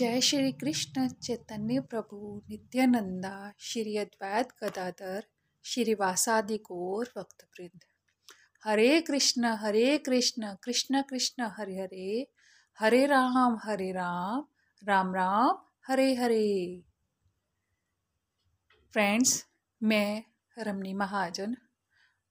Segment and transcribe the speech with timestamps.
[0.00, 2.18] जय श्री कृष्ण चैतन्य प्रभु
[2.50, 5.22] नित्यानंदा श्री अद्वैत गदाधर
[5.64, 7.84] श्रीवासादि गौर भक्तवृंद
[8.62, 12.26] हरे कृष्ण हरे कृष्ण कृष्ण कृष्ण हरे हरे
[12.78, 14.44] हरे राम हरे राम
[14.82, 16.46] राम राम हरे हरे
[18.94, 19.32] ਫਰੈਂਡਸ
[19.80, 20.22] ਮੈਂ
[20.56, 21.54] ਰਮਨੀ ਮਹਾਜਨ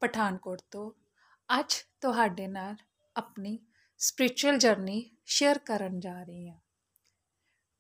[0.02, 0.91] ਪਠਾਨਕੋਟ ਤੋਂ
[1.49, 2.76] ਅੱਜ ਤੁਹਾਡੇ ਨਾਲ
[3.16, 3.58] ਆਪਣੀ
[3.99, 6.59] ਸਪਿਰਚੁਅਲ ਜਰਨੀ ਸ਼ੇਅਰ ਕਰਨ ਜਾ ਰਹੀ ਹਾਂ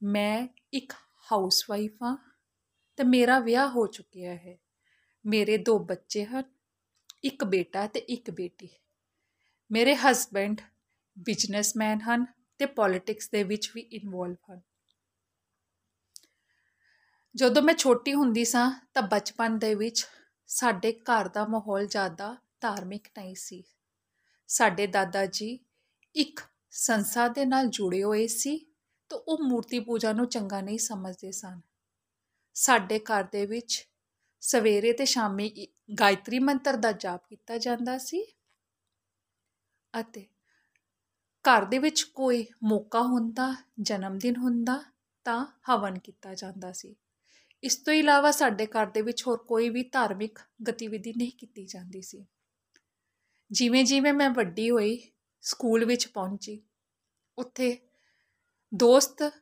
[0.02, 0.92] ਮੈਂ ਇੱਕ
[1.32, 2.16] ਹਾਊਸਵਾਈਫ ਹਾਂ
[2.96, 4.58] ਤੇ ਮੇਰਾ ਵਿਆਹ ਹੋ ਚੁੱਕਿਆ ਹੈ।
[5.26, 6.42] ਮੇਰੇ ਦੋ ਬੱਚੇ ਹਨ,
[7.24, 8.68] ਇੱਕ ਬੇਟਾ ਤੇ ਇੱਕ ਬੇਟੀ।
[9.70, 10.60] ਮੇਰੇ ਹਸਬੈਂਡ
[11.18, 12.26] ਬਿਜ਼ਨਸਮੈਨ ਹਨ
[12.58, 14.60] ਤੇ ਪੋਲਿਟਿਕਸ ਦੇ ਵਿੱਚ ਵੀ ਇਨਵੋਲਵ ਹਨ।
[17.36, 20.06] ਜਦੋਂ ਮੈਂ ਛੋਟੀ ਹੁੰਦੀ ਸਾਂ ਤਾਂ ਬਚਪਨ ਦੇ ਵਿੱਚ
[20.46, 23.64] ਸਾਡੇ ਘਰ ਦਾ ਮਾਹੌਲ ਜ਼ਿਆਦਾ ਧਾਰਮਿਕ ਨਹੀਂ ਸੀ।
[24.46, 25.58] ਸਾਡੇ ਦਾਦਾ ਜੀ
[26.14, 26.40] ਇੱਕ
[26.70, 28.69] ਸੰਸਥਾ ਦੇ ਨਾਲ ਜੁੜੇ ਹੋਏ ਸੀ
[29.10, 31.60] ਤਾਂ ਉਹ ਮੂਰਤੀ ਪੂਜਾ ਨੂੰ ਚੰਗਾ ਨਹੀਂ ਸਮਝਦੇ ਸਨ।
[32.54, 33.88] ਸਾਡੇ ਘਰ ਦੇ ਵਿੱਚ
[34.40, 35.68] ਸਵੇਰੇ ਤੇ ਸ਼ਾਮੀ
[36.00, 38.24] ਗਾਇਤਰੀ ਮੰਤਰ ਦਾ ਜਾਪ ਕੀਤਾ ਜਾਂਦਾ ਸੀ
[40.00, 40.26] ਅਤੇ
[41.44, 44.82] ਘਰ ਦੇ ਵਿੱਚ ਕੋਈ ਮੌਕਾ ਹੁੰਦਾ, ਜਨਮ ਦਿਨ ਹੁੰਦਾ
[45.24, 46.96] ਤਾਂ ਹਵਨ ਕੀਤਾ ਜਾਂਦਾ ਸੀ।
[47.62, 52.02] ਇਸ ਤੋਂ ਇਲਾਵਾ ਸਾਡੇ ਘਰ ਦੇ ਵਿੱਚ ਹੋਰ ਕੋਈ ਵੀ ਧਾਰਮਿਕ ਗਤੀਵਿਧੀ ਨਹੀਂ ਕੀਤੀ ਜਾਂਦੀ
[52.02, 52.26] ਸੀ।
[53.50, 56.62] ਜਿਵੇਂ ਜਿਵੇਂ ਮੈਂ ਵੱਡੀ ਹੋਈ, ਸਕੂਲ ਵਿੱਚ ਪਹੁੰਚੀ,
[57.38, 57.89] ਉੱਥੇ
[58.74, 59.32] ਦੋਸਤ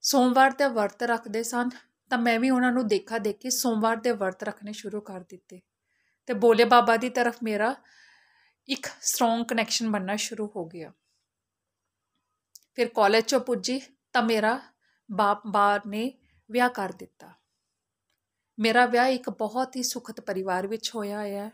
[0.00, 1.68] ਸੋਮਵਾਰ ਦੇ ਵਰਤ ਰੱਖਦੇ ਸਨ,
[2.10, 5.60] ਤਾਂ ਮੈਂ ਵੀ ਉਹਨਾਂ ਨੂੰ ਦੇਖਾ ਦੇਖੀ ਸੋਮਵਾਰ ਦੇ ਵਰਤ ਰੱਖਣੇ ਸ਼ੁਰੂ ਕਰ ਦਿੱਤੇ।
[6.26, 7.76] ਤੇ ਬੋਲੇ ਬਾਬਾ ਦੀ ਤਰਫ ਮੇਰਾ
[8.68, 10.92] ਇੱਕ ਸਟਰੋਂਗ ਕਨੈਕਸ਼ਨ ਬਣਨਾ ਸ਼ੁਰੂ ਹੋ ਗਿਆ।
[12.74, 13.80] ਫਿਰ ਕਾਲਜ ਚੋਂ ਪੁੱਜੀ
[14.12, 14.60] ਤਾਂ ਮੇਰਾ
[15.12, 16.18] ਬਾਪ, ਬਾਰ ਨੇ
[16.50, 17.34] ਵਿਆਹ ਕਰ ਦਿੱਤਾ।
[18.58, 21.50] ਮੇਰਾ ਵਿਆਹ ਇੱਕ ਬਹੁਤ ਹੀ ਸੁਖਤ ਪਰਿਵਾਰ ਵਿੱਚ ਹੋਇਆ ਹੈ।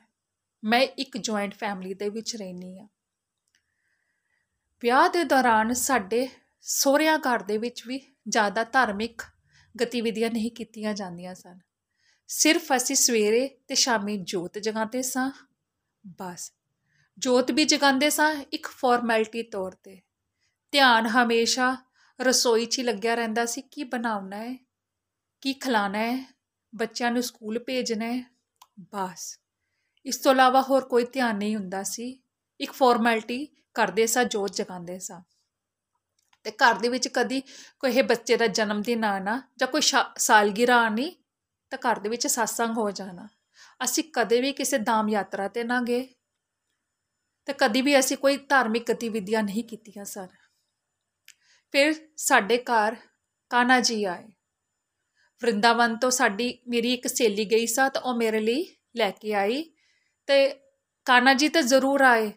[0.64, 2.88] ਮੈਂ ਇੱਕ ਜੁਆਇੰਟ ਫੈਮਿਲੀ ਦੇ ਵਿੱਚ ਰਹਿੰਦੀ ਹਾਂ।
[4.82, 6.28] ਵਿਆਹ ਦੇ ਦੌਰਾਨ ਸਾਡੇ
[6.62, 9.22] ਸਹੁਰਿਆਂ ਘਰ ਦੇ ਵਿੱਚ ਵੀ ਜ਼ਿਆਦਾ ਧਾਰਮਿਕ
[9.80, 11.58] ਗਤੀਵਿਧੀਆਂ ਨਹੀਂ ਕੀਤੀਆਂ ਜਾਂਦੀਆਂ ਸਨ।
[12.26, 15.30] ਸਿਰਫ ਅਸੀਂ ਸਵੇਰੇ ਤੇ ਸ਼ਾਮੀ ਜੋਤ ਜਗਾਉਂਦੇ ਸਾਂ,
[16.06, 16.52] ਬਸ।
[17.18, 20.00] ਜੋਤ ਵੀ ਜਗਾਉਂਦੇ ਸਾਂ ਇੱਕ ਫਾਰਮੈਲਿਟੀ ਤੌਰ ਤੇ।
[20.70, 21.76] ਧਿਆਨ ਹਮੇਸ਼ਾ
[22.20, 24.56] ਰਸੋਈ 'ਚ ਹੀ ਲੱਗਿਆ ਰਹਿੰਦਾ ਸੀ, ਕੀ ਬਣਾਉਣਾ ਹੈ?
[25.40, 26.34] ਕੀ ਖਿਲਾਣਾ ਹੈ?
[26.74, 28.34] ਬੱਚਿਆਂ ਨੂੰ ਸਕੂਲ ਭੇਜਣਾ ਹੈ?
[28.80, 29.40] ਬਸ।
[30.06, 32.22] ਇਸ ਤੋਂ ਇਲਾਵਾ ਹੋਰ ਕੋਈ ਧਿਆਨ ਨਹੀਂ ਹੁੰਦਾ ਸੀ।
[32.60, 35.20] ਇੱਕ ਫਾਰਮੈਲਿਟੀ ਕਰਦੇ ਸਾਂ, ਜੋਤ ਜਗਾਉਂਦੇ ਸਾਂ।
[36.44, 37.42] ਤੇ ਘਰ ਦੇ ਵਿੱਚ ਕਦੀ
[37.80, 39.80] ਕੋਈ ਇਹ ਬੱਚੇ ਦਾ ਜਨਮ ਦਿਨ ਆਣਾ ਜਾਂ ਕੋਈ
[40.16, 41.16] ਸਾਲਗਿਰਾ ਆਣੀ
[41.70, 43.28] ਤਾਂ ਘਰ ਦੇ ਵਿੱਚ satsang ਹੋ ਜਾਣਾ।
[43.84, 46.08] ਅਸੀਂ ਕਦੇ ਵੀ ਕਿਸੇ ਧਾਮ ਯਾਤਰਾ ਤੇ ਨਾ ਗਏ।
[47.46, 50.28] ਤੇ ਕਦੀ ਵੀ ਅਸੀਂ ਕੋਈ ਧਾਰਮਿਕ ਗਤੀਵਿਧੀਆਂ ਨਹੀਂ ਕੀਤੀਆਂ ਸਨ
[51.72, 52.96] ਫਿਰ ਸਾਡੇ ਘਰ
[53.50, 54.28] ਕਾਨਾ ਜੀ ਆਏ।
[55.42, 59.72] ਵਰਿੰਦਾਵਨ ਤੋਂ ਸਾਡੀ, ਮੇਰੀ ਇੱਕ ਸਹੇਲੀ ਗਈ ਸਾ ਤਾਂ ਉਹ ਮੇਰੇ ਲਈ ਲੈ ਕੇ ਆਈ।
[60.26, 60.48] ਤੇ
[61.04, 62.32] ਕਾਨਾ ਜੀ ਤਾਂ ਜ਼ਰੂਰ ਆਏ,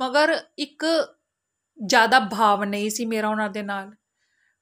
[0.00, 0.84] ਮਗਰ ਇੱਕ
[1.86, 3.92] ਜ਼ਿਆਦਾ ਭਾਵ ਨਹੀਂ ਸੀ ਮੇਰਾ ਉਹਨਾਂ ਦੇ ਨਾਲ।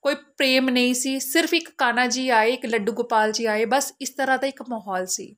[0.03, 3.95] ਕੋਈ ਪ੍ਰੇਮ ਨਹੀਂ ਸੀ, ਸਿਰਫ ਇੱਕ ਕਾਨਾ ਜੀ ਆਏ, ਇੱਕ ਲੱਡੂ ਗੋਪਾਲ ਜੀ ਆਏ, ਬਸ
[4.01, 5.37] ਇਸ ਤਰ੍ਹਾਂ ਦਾ ਇੱਕ ਮਾਹੌਲ ਸੀ।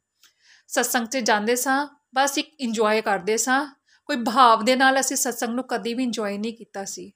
[0.69, 3.75] ਸਤਸੰਗ 'ਚ ਜਾਂਦੇ ਸਾਂ, ਬਸ ਇੱਕ ਇੰਜੋਏ ਕਰਦੇ ਸਾਂ।
[4.07, 7.13] ਕੋਈ ਭਾਵ ਦੇ ਨਾਲ ਅਸੀਂ ਸਤਸੰਗ ਨੂੰ ਕਦੀ ਵੀ ਇੰਜੋਏ ਨਹੀਂ ਕੀਤਾ ਸੀ।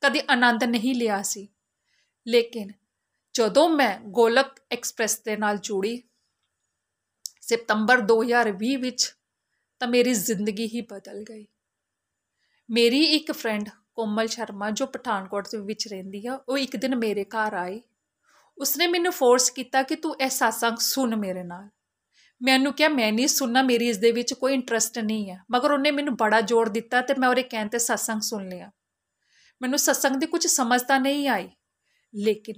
[0.00, 1.48] ਕਦੀ ਆਨੰਦ ਨਹੀਂ ਲਿਆ ਸੀ।
[2.28, 2.72] ਲੇਕਿਨ
[3.34, 6.02] ਜਦੋਂ ਮੈਂ ਗੋਲਕ ਐਕਸਪ੍ਰੈਸ ਦੇ ਨਾਲ ਜੁੜੀ
[7.40, 9.14] ਸਤੰਬਰ 2020 ਵਿੱਚ,
[9.78, 11.46] ਤਾਂ ਮੇਰੀ ਜ਼ਿੰਦਗੀ ਹੀ ਬਦਲ ਗਈ।
[12.70, 17.24] ਮੇਰੀ ਇੱਕ ਫਰੈਂਡ ਕੋਮਲ ਸ਼ਰਮਾ, ਜੋ ਪਠਾਨਕੋਟ ਦੇ ਵਿੱਚ ਰਹਿੰਦੀ ਆ, ਉਹ ਇੱਕ ਦਿਨ ਮੇਰੇ
[17.24, 17.80] ਘਰ ਆਈ।
[18.58, 21.68] ਉਸਨੇ ਮੈਨੂੰ ਫੋਰਸ ਕੀਤਾ ਕਿ ਤੂੰ ਇਹ satsang ਸੁਣ ਮੇਰੇ ਨਾਲ।
[22.42, 25.90] ਮੈਨੂੰ ਕਿਹਾ, ਮੈਂ ਨਹੀਂ ਸੁਣਨਾ, ਮੇਰੀ ਇਸ ਦੇ ਵਿੱਚ ਕੋਈ ਇੰਟਰਸਟ ਨਹੀਂ ਹੈ ਮਗਰ ਉਹਨੇ
[25.90, 28.70] ਮੈਨੂੰ ਬੜਾ ਜ਼ੋਰ ਦਿੱਤਾ ਤੇ ਮੈਂ ਉਹਦੇ ਕਹਿਣ ਤੇ satsang ਸੁਣ ਲਿਆ।
[29.62, 31.50] ਮੈਨੂੰ satsang ਦੀ ਕੁਝ ਸਮਝ ਤਾਂ ਨਹੀਂ ਆਈ,
[32.14, 32.56] ਲੇਕਿਨ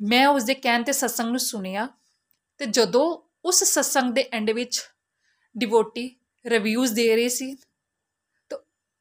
[0.00, 1.88] ਮੈਂ ਉਸ ਦੇ ਕਹਿਣ ਤੇ satsang ਨੂੰ ਸੁਣਿਆ
[2.58, 4.80] ਤੇ ਜਦੋਂ ਉਸ satsang ਦੇ ਐਂਡ ਵਿੱਚ
[5.58, 7.65] ਡਿਵੋਟੀ ਰਿਵਿਊਜ਼ ਦੇ ਰਹੇ ਸੀ ਤਾਂ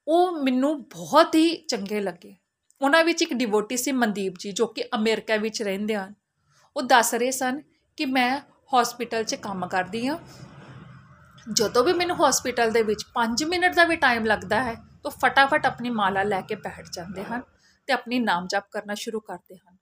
[0.08, 2.36] ਉਹ ਮੈਨੂੰ ਬਹੁਤ ਹੀ ਚੰਗੇ ਲੱਗੇ।
[2.82, 6.14] ਉਹਨਾਂ ਵਿੱਚ ਇੱਕ ਡਿਵੋਟੀ ਸੀ ਮਨਦੀਪ ਜੀ, ਜੋ ਕਿ ਅਮਰੀਕਾ ਵਿੱਚ ਰਹਿੰਦੇ ਹਨ।
[6.78, 7.62] ਉਹ ਦੱਸ ਰਹੇ ਸਨ
[7.98, 8.42] ਕਿ ਮੈਂ
[8.76, 10.18] ਹਸਪੀਟਲ 'ਚ ਕੰਮ ਕਰਦੀ ਹਾਂ।
[11.54, 15.66] ਜਦੋਂ ਵੀ ਮੈਨੂੰ ਹਸਪੀਟਲ ਦੇ ਵਿੱਚ 5 ਮਿੰਟ ਦਾ ਵੀ ਟਾਈਮ ਲੱਗਦਾ ਹੈ, ਤਾਂ ਫਟਾਫਟ
[15.66, 17.42] ਆਪਣੀ ਮਾਲਾ ਲੈ ਕੇ ਬੈਠ ਜਾਂਦੇ ਹਨ
[17.88, 19.78] ਤੇ ਆਪਣੀ ਨਾਮ ਜਪ ਕਰਨਾ ਸ਼ੁਰੂ ਕਰਦੇ ਹਨ।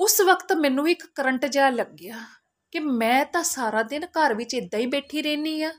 [0.00, 2.24] ਉਸ ਵਕਤ ਮੈਨੂੰ ਇੱਕ ਕਰੰਟ ਜਿਹਾ ਲੱਗਿਆ
[2.72, 5.72] ਕਿ ਮੈਂ ਤਾਂ ਸਾਰਾ ਦਿਨ ਘਰ ਵਿੱਚ ਇਦਾਂ ਹੀ ਬੈਠੀ ਰਹਿਨੀ ਆ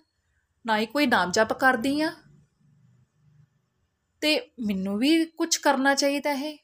[0.66, 2.12] ਨਾ ਹੀ ਕੋਈ ਨਾਮ ਜਪ ਕਰਦੀ ਆ
[4.26, 6.58] ਤੇ ਮੈਨੂੰ ਵੀ ਕੁਝ ਕਰਨਾ ਚਾਹੀਦਾ ਹੈ।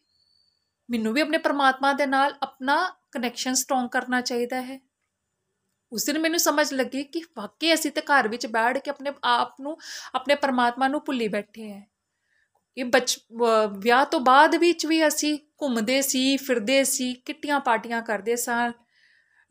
[0.89, 4.79] ਮੈਨੂੰ ਵੀ ਆਪਣੇ ਪਰਮਾਤਮਾ ਦੇ ਨਾਲ ਆਪਣਾ ਕਨੈਕਸ਼ਨ ਸਟਰੋਂਗ ਕਰਨਾ ਚਾਹੀਦਾ ਹੈ।
[5.91, 9.61] ਉਸ ਦਿਨ ਮੈਨੂੰ ਸਮਝ ਲੱਗੀ ਕਿ ਵਾਕਈ ਅਸੀਂ ਤੇ ਘਰ ਵਿੱਚ ਬੈਠ ਕੇ ਆਪਣੇ ਆਪ
[9.61, 9.77] ਨੂੰ,
[10.15, 11.81] ਆਪਣੇ ਪਰਮਾਤਮਾ ਨੂੰ ਭੁੱਲੀ ਬੈਠੇ ਹਾਂ।
[12.75, 13.19] ਕਿ ਬਚ
[13.77, 18.71] ਵਿਆਹ ਤੋਂ ਬਾਅਦ ਵਿੱਚ ਵੀ ਅਸੀਂ ਘੁੰਮਦੇ ਸੀ, ਫਿਰਦੇ ਸੀ, ਕਿੱਟੀਆਂ ਪਾਰਟੀਆਂ ਕਰਦੇ ਸਾਂ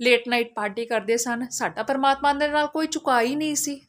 [0.00, 3.80] ਲੇਟ ਨਾਈਟ ਪਾਰਟੀ ਕਰਦੇ ਸਨ ਸਾਡਾ ਪਰਮਾਤਮਾ ਦੇ ਨਾਲ ਕੋਈ ਚੁਕਾ ਹੀ ਨਹੀਂ ਸੀ।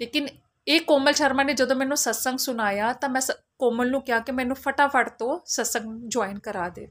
[0.00, 0.28] ਲੇਕਿਨ
[0.68, 3.20] ਇਹ ਕੋਮਲ ਸ਼ਰਮਾ ਨੇ ਜਦੋਂ ਮੈਨੂੰ ਸਤਸੰਗ ਸੁਣਾਇਆ ਤਾਂ ਮੈਂ
[3.58, 6.88] ਕੋਮਲ ਨੂੰ ਕਿਹਾ ਕਿ ਮੈਨੂੰ ਫਟਾਫਟ ਤੋਂ ਸਤਸੰਗ ਜੁਆਇਨ ਕਰਾ ਦੇ।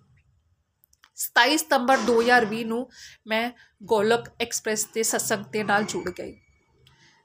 [1.16, 2.90] 27 ਸਤੰਬਰ 2020 ਨੂੰ
[3.28, 3.52] ਮੈਂ
[3.84, 6.42] ਗੋਲਕ ਐਕਸਪ੍ਰੈਸ ਦੇ ਸਤਸੰਗ ਦੇ ਨਾਲ ਜੁੜ ਗਈ।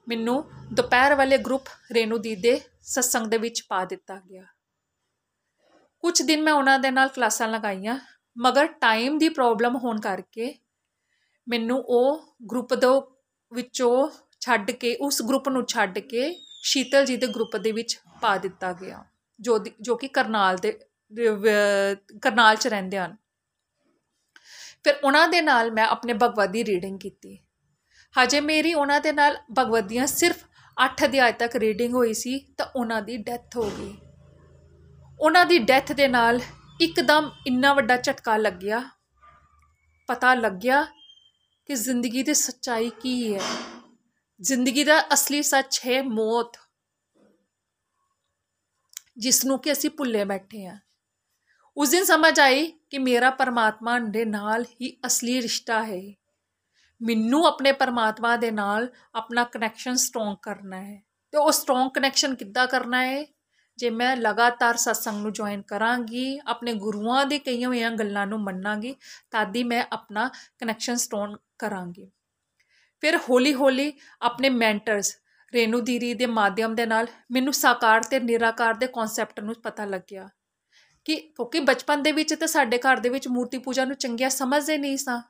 [0.07, 4.45] ਮੈਨੂੰ ਦੁਪਹਿਰ ਵਾਲੇ ਗਰੁੱਪ ਰੇਨੂ ਦੀ ਦੇ ਸਤਸੰਗ ਦੇ ਵਿੱਚ ਪਾ ਦਿੱਤਾ ਗਿਆ।
[5.99, 7.99] ਕੁਝ ਦਿਨ ਮੈਂ ਉਹਨਾਂ ਦੇ ਨਾਲ ਕਲਾਸਾਂ ਲਗਾਈਆਂ,
[8.37, 10.55] ਮਗਰ ਟਾਈਮ ਦੀ ਪ੍ਰੋਬਲਮ ਹੋਣ ਕਰਕੇ
[11.47, 13.17] ਮੈਨੂੰ ਉਹ ਗਰੁੱਪ ਦੇ
[13.53, 14.09] ਵਿੱਚੋਂ
[14.41, 16.33] ਛੱਡ ਕੇ, ਉਸ ਗਰੁੱਪ ਨੂੰ ਛੱਡ ਕੇ
[16.63, 19.03] ਸ਼ੀਤਲ ਜੀ ਦੇ ਗਰੁੱਪ ਦੇ ਵਿੱਚ ਪਾ ਦਿੱਤਾ ਗਿਆ,
[19.39, 20.71] ਜੋ ਜੋ ਕਿ ਕਰਨਾਲ ਦੇ
[22.21, 23.15] ਕਰਨਾਲ ਚ ਰਹਿੰਦੇ ਹਨ।
[24.83, 27.37] ਫਿਰ ਉਹਨਾਂ ਦੇ ਨਾਲ ਮੈਂ ਆਪਣੇ ਭਗਵਦ ਦੀ ਰੀਡਿੰਗ ਕੀਤੀ।
[28.15, 30.43] ਹਜੇ ਮੇਰੀ ਉਹਨਾਂ ਦੇ ਨਾਲ ਭਗਵਦ ਦੀਆਂ ਸਿਰਫ
[30.77, 33.93] 8 ਅਧਿਆਇ ਤੱਕ ਰੀਡਿੰਗ ਹੋਈ ਸੀ, ਤਾਂ ਉਹਨਾਂ ਦੀ ਡੈਥ ਹੋ ਗਈ।
[35.19, 36.39] ਉਹਨਾਂ ਦੀ ਡੈਥ ਦੇ ਨਾਲ
[36.81, 38.81] ਇੱਕਦਮ ਇੰਨਾ ਵੱਡਾ ਝਟਕਾ ਲੱਗਿਆ,
[40.09, 40.83] ਪਤਾ ਲੱਗਿਆ
[41.69, 43.41] ਕਿ ਜ਼ਿੰਦਗੀ ਦੀ ਸੱਚਾਈ ਕੀ ਹੈ।
[44.41, 46.57] ਜ਼ਿੰਦਗੀ ਦਾ ਅਸਲੀ ਸੱਚ ਹੈ ਮੌਤ
[49.17, 50.77] ਜਿਸ ਨੂੰ ਕਿ ਅਸੀਂ ਭੁੱਲੇ ਬੈਠੇ ਆ
[51.77, 56.13] ਉਸ ਦਿਨ ਸਮਝ ਆਈ ਕਿ ਮੇਰਾ ਪਰਮਾਤਮਾ ਦੇ ਨਾਲ ਹੀ ਅਸਲੀ ਰਿਸ਼ਤਾ ਹੈ।
[57.01, 62.67] ਮੈਨੂੰ ਆਪਣੇ ਪਰਮਾਤਮਾ ਦੇ ਨਾਲ ਆਪਣਾ ਕਨੈਕਸ਼ਨ ਸਟਰੋਂਗ ਕਰਨਾ ਹੈ। ਤੇ ਉਹ ਸਟਰੋਂਗ ਕਨੈਕਸ਼ਨ ਕਿੱਦਾਂ
[62.67, 63.25] ਕਰਨਾ ਹੈ?
[63.77, 68.95] ਜੇ ਮੈਂ ਲਗਾਤਾਰ ਸਤਸੰਗ ਨੂੰ ਜੁਆਇਨ ਕਰਾਂਗੀ, ਆਪਣੇ ਗੁਰੂਆਂ ਦੇ ਕਈਆਂ ਹੋਈਆਂ ਗੱਲਾਂ ਨੂੰ ਮੰਨਾਂਗੀ,
[69.31, 70.27] ਤਦ ਹੀ ਮੈਂ ਆਪਣਾ
[70.57, 72.11] ਕਨੈਕਸ਼ਨ ਸਟਰੋਂਗ ਕਰਾਂਗੀ।
[73.01, 75.17] ਫਿਰ ਹੌਲੀ ਹੌਲੀ ਆਪਣੇ ਮੈਂਟਰਸ
[75.53, 80.29] ਰੇਨੂ ਦੀਰੀ ਦੇ ਮਾਧਿਅਮ ਦੇ ਨਾਲ ਮੈਨੂੰ ਸਾਕਾਰ ਤੇ ਨਿਰਾਕਾਰ ਦੇ ਕਨਸੈਪਟ ਨੂੰ ਪਤਾ ਲੱਗਿਆ
[81.05, 84.77] ਕਿ ਕਿਉਂਕਿ ਬਚਪਨ ਦੇ ਵਿੱਚ ਤਾਂ ਸਾਡੇ ਘਰ ਦੇ ਵਿੱਚ ਮੂਰਤੀ ਪੂਜਾ ਨੂੰ ਚੰਗਿਆ ਸਮਝਦੇ
[84.77, 85.21] ਨਹੀਂ ਸਾਂ।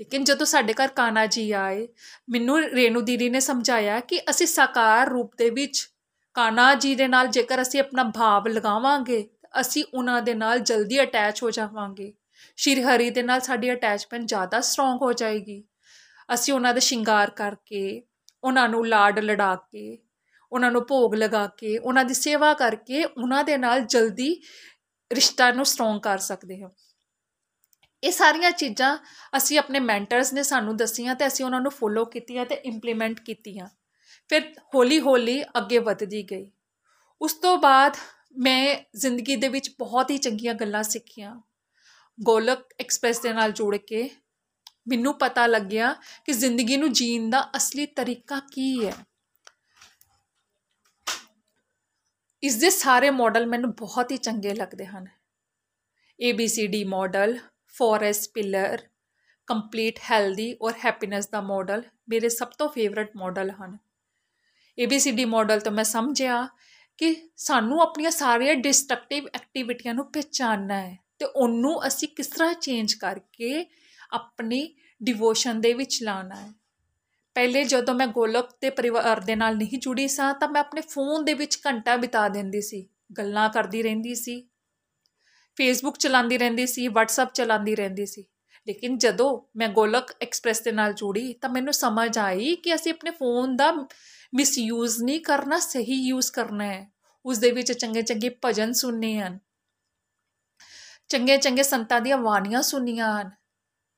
[0.00, 1.88] ਲੇਕਿਨ ਜਦੋਂ ਸਾਡੇ ਘਰ ਕਾਨਾ ਜੀ ਆਏ,
[2.30, 5.88] ਮੈਨੂੰ ਰੇਨੂ ਦੀਦੀ ਨੇ ਸਮਝਾਇਆ ਕਿ ਅਸੀਂ ਸਾਕਾਰ ਰੂਪ ਦੇ ਵਿੱਚ
[6.34, 9.28] ਕਾਨਾ ਜੀ ਦੇ ਨਾਲ ਜੇਕਰ ਅਸੀਂ ਆਪਣਾ ਭਾਵ ਲਗਾਵਾਂਗੇ,
[9.60, 12.12] ਅਸੀਂ ਉਹਨਾਂ ਦੇ ਨਾਲ ਜਲਦੀ ਅਟੈਚ ਹੋ ਜਾਵਾਂਗੇ।
[12.56, 15.64] ਸ਼੍ਰੀ ਹਰੀ ਦੇ ਨਾਲ ਸਾਡੀ ਅਟੈਚਮੈਂਟ ਜ਼ਿਆਦਾ ਸਟਰੋਂਗ ਹੋ ਜਾਏਗੀ।
[16.34, 18.02] ਅਸੀਂ ਉਹਨਾਂ ਦਾ ਸ਼ਿੰਗਾਰ ਕਰਕੇ,
[18.44, 19.98] ਉਹਨਾਂ ਨੂੰ ਲਾਡ ਲੜਾ ਕੇ,
[20.52, 24.42] ਉਹਨਾਂ ਨੂੰ ਭੋਗ ਲਗਾ ਕੇ, ਉਹਨਾਂ ਦੀ ਸੇਵਾ ਕਰਕੇ ਉਹਨਾਂ ਦੇ ਨਾਲ ਜਲਦੀ
[25.12, 26.70] ਰਿਸ਼ਤਾ ਨੂੰ ਸਟਰੋਂਗ ਕਰ ਸਕਦੇ ਹਾਂ।
[28.04, 28.98] ਇਹ ਸਾਰੀਆਂ ਚੀਜ਼ਾਂ
[29.36, 33.68] ਅਸੀਂ ਆਪਣੇ ਮੈਂਟਰਸ ਨੇ ਸਾਨੂੰ ਦਸੀਆਂ ਤੇ ਅਸੀਂ ਉਹਨਾਂ ਨੂੰ ਫੋਲੋ ਕੀਤੀਆਂ ਤੇ ਇੰਪਲੀਮੈਂਟ ਕੀਤੀਆਂ।
[34.28, 36.50] ਫਿਰ ਹੌਲੀ ਹੌਲੀ ਅੱਗੇ ਵਧਦੀ ਗਈ।
[37.22, 37.96] ਉਸ ਤੋਂ ਬਾਅਦ
[38.38, 41.40] ਮੈਂ ਜ਼ਿੰਦਗੀ ਦੇ ਵਿੱਚ ਬਹੁਤ ਹੀ ਚੰਗੀਆਂ ਗੱਲਾਂ ਸਿੱਖੀਆਂ।
[42.20, 44.10] ਗੋਲਕ ਐਕਸਪ੍ਰੈਸ ਦੇ ਨਾਲ ਜੁੜ ਕੇ
[44.88, 45.92] ਮੈਨੂੰ ਪਤਾ ਲੱਗਿਆ
[46.24, 48.92] ਕਿ ਜ਼ਿੰਦਗੀ ਨੂੰ ਜੀਣ ਦਾ ਅਸਲੀ ਤਰੀਕਾ ਕੀ ਹੈ।
[52.42, 55.06] ਇਸ ਦੇ ਸਾਰੇ ਮਾਡਲ ਮੈਨੂੰ ਬਹੁਤ ਹੀ ਚੰਗੇ ਲੱਗਦੇ ਹਨ।
[56.30, 57.38] ABCD model
[57.74, 58.88] 4S pillar
[59.46, 63.78] complete healthy ਔਰ ਹੈਪੀਨੈਸ ਦਾ ਮਾਡਲ ਮੇਰੇ ਸਭ ਤੋਂ ਫੇਵਰਿਟ ਮਾਡਲ ਹਨ।
[64.84, 66.48] ABCD ਮਾਡਲ ਤੋਂ ਮੈਂ ਸਮਝਿਆ
[66.98, 72.94] ਕਿ ਸਾਨੂੰ ਆਪਣੀਆਂ ਸਾਰੀਆਂ ਡਿਸਟਰਕਟਿਵ ਐਕਟੀਵਿਟੀਆਂ ਨੂੰ ਪਛਾਨਣਾ ਹੈ ਤੇ ਉਹਨੂੰ ਅਸੀਂ ਕਿਸ ਤਰ੍ਹਾਂ ਚੇਂਜ
[72.94, 73.70] ਕਰਕੇ
[74.12, 76.52] ਆਪਣੀ ਡਿਵੋਸ਼ਨ ਦੇ ਵਿੱਚ ਲਾਣਾ ਹੈ।
[77.34, 81.24] ਪਹਿਲੇ ਜਦੋਂ ਮੈਂ ਗੋਲਕ ਤੇ ਪਰਿਵਾਰ ਦੇ ਨਾਲ ਨਹੀਂ ਜੁੜੀ ਸਾਂ, ਤਾਂ ਮੈਂ ਆਪਣੇ ਫੋਨ
[81.24, 82.88] ਦੇ ਵਿੱਚ ਘੰਟਾ ਬਿਤਾ ਦਿੰਦੀ ਸੀ,
[83.18, 84.48] ਗੱਲਾਂ ਕਰਦੀ ਰਹਿੰਦੀ ਸੀ
[85.56, 88.24] ਫੇਸਬੁੱਕ ਚਲਾਉਂਦੀ ਰਹਿੰਦੀ ਸੀ, WhatsApp ਚਲਾਉਂਦੀ ਰਹਿੰਦੀ ਸੀ।
[88.66, 93.10] ਲੇਕਿਨ ਜਦੋਂ ਮੈਂ ਗੋਲਕ ਐਕਸਪ੍ਰੈਸ ਦੇ ਨਾਲ ਜੁੜੀ, ਤਾਂ ਮੈਨੂੰ ਸਮਝ ਆਈ ਕਿ ਅਸੀਂ ਆਪਣੇ
[93.10, 93.72] ਫੋਨ ਦਾ
[94.34, 96.92] ਮਿਸਯੂਜ਼ ਨਹੀਂ ਕਰਨਾ, ਸਹੀ ਯੂਜ਼ ਕਰਨਾ ਹੈ।
[97.26, 99.38] ਉਸ ਦੇ ਵਿੱਚ ਚੰਗੇ ਚੰਗੇ ਭਜਨ ਸੁਣਨੇ ਹਨ।
[101.08, 103.30] ਚੰਗੇ ਚੰਗੇ ਸੰਤਾਂ ਦੀਆਂ ਬਾਣੀਆਂ ਸੁਣੀਆਂ ਹਨ।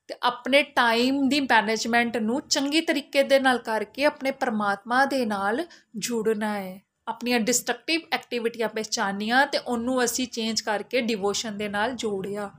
[0.07, 5.65] ਤੇ ਆਪਣੇ ਟਾਈਮ ਦੀ ਮੈਨੇਜਮੈਂਟ ਨੂੰ ਚੰਗੀ ਤਰੀਕੇ ਦੇ ਨਾਲ ਕਰਕੇ ਆਪਣੇ ਪਰਮਾਤਮਾ ਦੇ ਨਾਲ
[5.97, 12.51] ਜੁੜਨਾ ਹੈ। ਆਪਣੀਆਂ ਡਿਸਟਰਕਟਿਵ ਐਕਟੀਵਿਟੀਆਂ ਪਹਿਚਾਨੀਆਂ ਤੇ ਉਹਨੂੰ ਅਸੀਂ ਚੇਂਜ ਕਰਕੇ ਡਿਵੋਸ਼ਨ ਦੇ ਨਾਲ ਜੋੜਿਆ।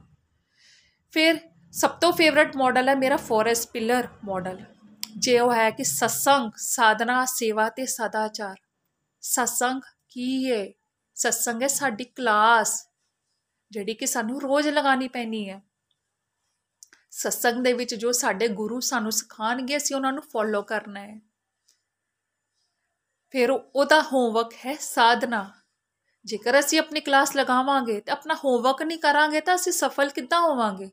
[1.11, 1.37] ਫਿਰ
[1.73, 4.61] ਸਭ ਤੋਂ ਫੇਵਰਿਟ ਮਾਡਲ ਹੈ ਮੇਰਾ ਫੋਰੈਸਟ ਪਿਲਰ ਮਾਡਲ
[5.17, 8.57] ਜੇ ਉਹ ਹੈ ਕਿ ਸਤਸੰਗ ਸਾਧਨਾ, ਸੇਵਾ ਤੇ ਸਦਾਚਾਰ।
[9.21, 10.67] ਸਤਸੰਗ ਕੀ ਹੈ
[11.15, 12.89] ਸਤਸੰਗ ਹੈ ਸਾਡੀ ਕਲਾਸ
[13.71, 15.63] ਜਿਹੜੀ ਕਿ ਸਾਨੂੰ ਰੋਜ਼ ਲਗਾਣੀ ਪੈਣੀ ਹੈ।
[17.19, 21.21] ਸਤਸੰਗ ਦੇ ਵਿੱਚ ਜੋ ਸਾਡੇ ਗੁਰੂ ਸਾਨੂੰ ਸਿਖਾਣਗੇ ਅਸੀਂ ਉਹਨਾਂ ਨੂੰ ਫੋਲੋ ਕਰਨਾ ਹੈ।
[23.31, 25.53] ਫਿਰ ਉਹਦਾ ਹੋਮਵਰਕ ਹੈ ਸਾਧਨਾ।
[26.25, 30.91] ਜੇਕਰ ਅਸੀਂ ਆਪਣੀ ਕਲਾਸ ਲਗਾਵਾਂਗੇ ਤੇ ਆਪਣਾ ਹੋਮਵਰਕ ਨਹੀਂ ਕਰਾਂਗੇ ਤਾਂ ਅਸੀਂ ਸਫਲ ਕਿੱਦਾਂ ਹੋਵਾਂਗੇ?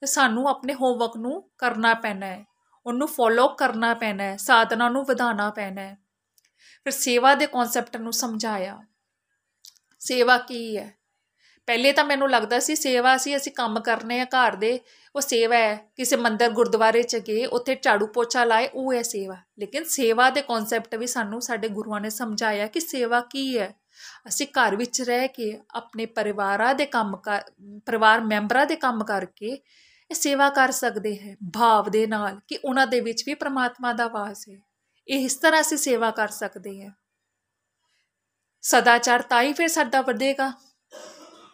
[0.00, 2.44] ਤੇ ਸਾਨੂੰ ਆਪਣੇ ਹੋਮਵਰਕ ਨੂੰ ਕਰਨਾ ਪੈਣਾ ਹੈ।
[2.86, 5.98] ਉਹਨੂੰ ਫੋਲੋ ਕਰਨਾ ਪੈਣਾ ਹੈ, ਸਾਧਨਾ ਨੂੰ ਵਧਾਉਣਾ ਪੈਣਾ ਹੈ।
[6.84, 8.84] ਫਿਰ ਸੇਵਾ ਦੇ ਕਨਸੈਪਟ ਨੂੰ ਸਮਝਾਇਆ।
[9.98, 11.01] ਸੇਵਾ ਕੀ ਹੈ?
[11.66, 14.80] ਪਹਿਲੇ ਤਾਂ ਮੈਨੂੰ ਲੱਗਦਾ ਸੀ ਸੇਵਾ ਸੀ, ਅਸੀਂ ਕੰਮ ਕਰਨੇ ਆ ਘਰ ਦੇ,
[15.16, 19.36] ਉਹ ਸੇਵਾ ਹੈ, ਕਿਸੇ ਮੰਦਰ ਗੁਰਦੁਆਰੇ ਚ ਗਏ, ਉੱਥੇ ਝਾੜੂ ਪੋਚਾ ਲਾਏ, ਉਹ ਹੈ ਸੇਵਾ।
[19.58, 23.74] ਲੇਕਿਨ ਸੇਵਾ ਦੇ ਕਨਸੈਪਟ ਵੀ ਸਾਨੂੰ ਸਾਡੇ ਗੁਰੂਆਂ ਨੇ ਸਮਝਾਇਆ ਕਿ ਸੇਵਾ ਕੀ ਹੈ।
[24.28, 27.42] ਅਸੀਂ ਘਰ ਵਿੱਚ ਰਹਿ ਕੇ ਆਪਣੇ ਪਰਿਵਾਰਾਂ ਦੇ ਕੰਮ ਕਰ,
[27.86, 29.48] ਪਰਿਵਾਰ ਮੈਂਬਰਾਂ ਦੇ ਕੰਮ ਕਰਕੇ
[30.10, 34.08] ਇਹ ਸੇਵਾ ਕਰ ਸਕਦੇ ਹੈ, ਭਾਵ ਦੇ ਨਾਲ ਕਿ ਉਹਨਾਂ ਦੇ ਵਿੱਚ ਵੀ ਪ੍ਰਮਾਤਮਾ ਦਾ
[34.08, 34.58] ਵਾਸ ਹੈ।
[35.08, 36.90] ਇਹ ਇਸ ਤਰ੍ਹਾਂ ਅਸੀਂ ਸੇਵਾ ਕਰ ਸਕਦੇ ਹਾਂ।
[38.62, 40.52] ਸਦਾਚਾਰ ਤਾਂ ਹੀ ਫਿਰ ਸਾਡਾ ਵਧੇਗਾ।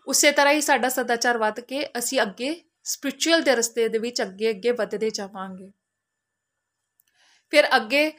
[0.09, 4.51] ਉਸੇ ਤਰ੍ਹਾਂ ਹੀ ਸਾਡਾ ਸਦਾਚਾਰ ਵੱਧ ਕੇ ਅਸੀਂ ਅੱਗੇ ਸਪਿਰਚੁਅਲ ਦੇ ਰਸਤੇ ਦੇ ਵਿੱਚ ਅੱਗੇ
[4.51, 5.73] ਅੱਗੇ ਵਧਦੇ ਜਾਵਾਂਗੇ।
[7.51, 8.13] ਫਿਰ ਅੱਗੇ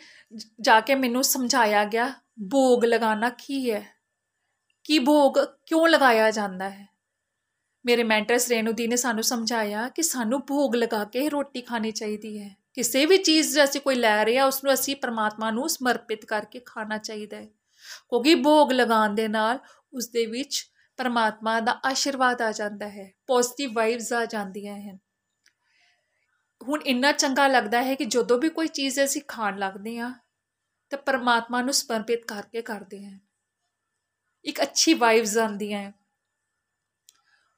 [0.62, 2.14] ਜਾ ਕੇ ਮੈਨੂੰ ਸਮਝਾਇਆ ਗਿਆ,
[2.52, 3.88] ਭੋਗ ਲਗਾਉਣਾ ਕੀ ਹੈ?
[4.84, 5.34] ਕੀ ਭੋਗ
[5.66, 6.88] ਕਿਉਂ ਲਗਾਇਆ ਜਾਂਦਾ ਹੈ?
[7.86, 12.56] ਮੇਰੇ ਮੈਂਟਰ ਰੇਨੂਦੀ ਨੇ ਸਾਨੂੰ ਸਮਝਾਇਆ ਕਿ ਸਾਨੂੰ ਭੋਗ ਲਗਾ ਕੇ ਰੋਟੀ ਖਾਣੀ ਚਾਹੀਦੀ ਹੈ।
[12.74, 16.26] ਕਿਸੇ ਵੀ ਚੀਜ਼ ਜੇ ਅਸੀਂ ਕੋਈ ਲੈ ਰਹੇ ਆ ਉਸ ਨੂੰ ਅਸੀਂ ਪਰਮਾਤਮਾ ਨੂੰ ਸਮਰਪਿਤ
[16.26, 17.46] ਕਰਕੇ ਖਾਣਾ ਚਾਹੀਦਾ ਹੈ।
[18.10, 19.60] ਕਿਉਂਕਿ ਭੋਗ ਲਗਾਉਣ ਦੇ ਨਾਲ
[19.94, 24.98] ਉਸ ਦੇ ਵਿੱਚ ਪਰਮਾਤਮਾ ਦਾ ਆਸ਼ੀਰਵਾਦ ਆ ਜਾਂਦਾ ਹੈ ਪੋਜ਼ਿਟਿਵ ਵਾਈਬਸ ਆ ਜਾਂਦੀਆਂ ਹਨ।
[26.62, 30.12] ਹੁਣ ਇੰਨਾ ਚੰਗਾ ਲੱਗਦਾ ਹੈ ਕਿ ਜਦੋਂ ਵੀ ਕੋਈ ਚੀਜ਼ ਅਸੀਂ ਖਾਣ ਲੱਗਦੇ ਆ
[30.92, 33.18] ਤਾਂ ਪਰਮਾਤਮਾ ਨੂੰ ਸਮਰਪਿਤ ਕਰਕੇ ਕਰਦੇ ਹਾਂ।
[34.46, 35.94] ਇੱਕ ਅੱਛੀ ਵਾਈਬਸ ਆਉਂਦੀਆਂ ਹੈ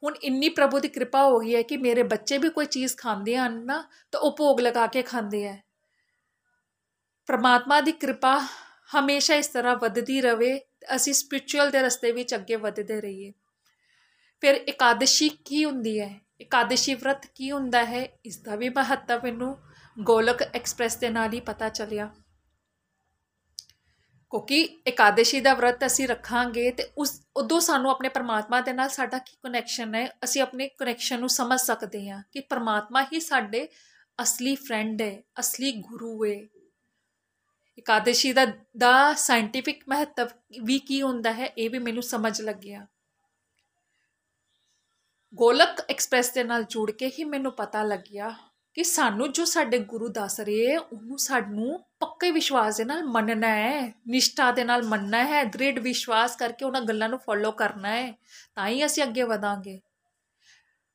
[0.03, 3.37] ਹੁਣ ਇੰਨੀ ਪ੍ਰਭੂ ਦੀ ਕਿਰਪਾ ਹੋ ਗਈ ਹੈ ਕਿ ਮੇਰੇ ਬੱਚੇ ਵੀ ਕੋਈ ਚੀਜ਼ ਖਾਂਦੇ
[3.37, 5.57] ਹਨ ਨਾ, ਤਾਂ ਉਹ ਭੋਗ ਲਗਾ ਕੇ ਖਾਂਦੇ ਆ
[7.29, 8.39] ਪ੍ਰਮਾਤਮਾ ਦੀ ਕਿਰਪਾ
[8.95, 10.59] ਹਮੇਸ਼ਾ ਇਸ ਤਰ੍ਹਾਂ ਵੱਧਦੀ ਰਵੇ
[10.95, 13.33] ਅਸੀਂ ਸਪਿਰਚੁਅਲ ਦੇ ਰਸਤੇ ਵਿੱਚ ਅੱਗੇ ਵਧਦੇ ਰਹੀਏ।
[14.41, 16.21] ਫਿਰ ਇਕਾदशी ਕੀ ਹੁੰਦੀ ਹੈ?
[16.41, 18.07] ਇਕਾदशी ਵਰਤ ਕੀ ਹੁੰਦਾ ਹੈ?
[18.25, 19.57] ਇਸ ਦਾ ਵੀ ਮਹੱਤਵ ਮੈਨੂੰ
[19.99, 22.05] ਗੋਲਕ ਐਕਸਪ੍ਰੈਸ ਦੇ ਨਾਲ ਹੀ ਪਤਾ ਚੱਲਿਆ।
[24.31, 29.17] ਕਿਉਂਕਿ ਇਕਾदशी ਦਾ ਵਰਤ ਅਸੀਂ ਰੱਖਾਂਗੇ ਤੇ ਉਸ, ਉਦੋਂ ਸਾਨੂੰ ਆਪਣੇ ਪਰਮਾਤਮਾ ਦੇ ਨਾਲ ਸਾਡਾ
[29.17, 30.17] ਕੀ ਕਨੈਕਸ਼ਨ ਹੈ?
[30.23, 33.67] ਅਸੀਂ ਆਪਣੇ ਕਨੈਕਸ਼ਨ ਨੂੰ ਸਮਝ ਸਕਦੇ ਹਾਂ ਕਿ ਪਰਮਾਤਮਾ ਹੀ ਸਾਡੇ
[34.21, 36.60] ਅਸਲੀ ਫਰੈਂਡ ਹੈ, ਅਸਲੀ ਗੁਰੂ ਹੈ।
[37.81, 38.45] ਇਕਾदशी ਦਾ
[38.77, 40.27] ਦਾ ਸਾਇੰਟਿਫਿਕ ਮਹੱਤਵ
[40.61, 42.87] ਵੀ ਕੀ ਹੁੰਦਾ ਹੈ, ਇਹ ਵੀ ਮੈਨੂੰ ਸਮਝ ਲੱਗਿਆ।
[45.33, 48.33] ਗੋਲਕ ਐਕਸਪ੍ਰੈਸ ਦੇ ਨਾਲ ਜੁੜ ਕੇ ਹੀ ਮੈਨੂੰ ਪਤਾ ਲੱਗਿਆ
[48.73, 53.93] ਕਿ ਸਾਨੂੰ ਜੋ ਸਾਡੇ ਗੁਰੂ ਦੱਸ ਰਹੇ ਉਹਨੂੰ ਸਾਨੂੰ ਪੱਕੇ ਵਿਸ਼ਵਾਸ ਦੇ ਨਾਲ ਮੰਨਣਾ ਹੈ,
[54.07, 58.13] ਨਿਸ਼ਠਾ ਦੇ ਨਾਲ ਮੰਨਣਾ ਹੈ, ਦ੍ਰਿੜ ਵਿਸ਼ਵਾਸ ਕਰਕੇ ਉਹਨਾਂ ਗੱਲਾਂ ਨੂੰ ਫੋਲੋ ਕਰਨਾ ਹੈ,
[58.55, 59.79] ਤਾਂ ਹੀ ਅਸੀਂ ਅੱਗੇ ਵਧਾਂਗੇ।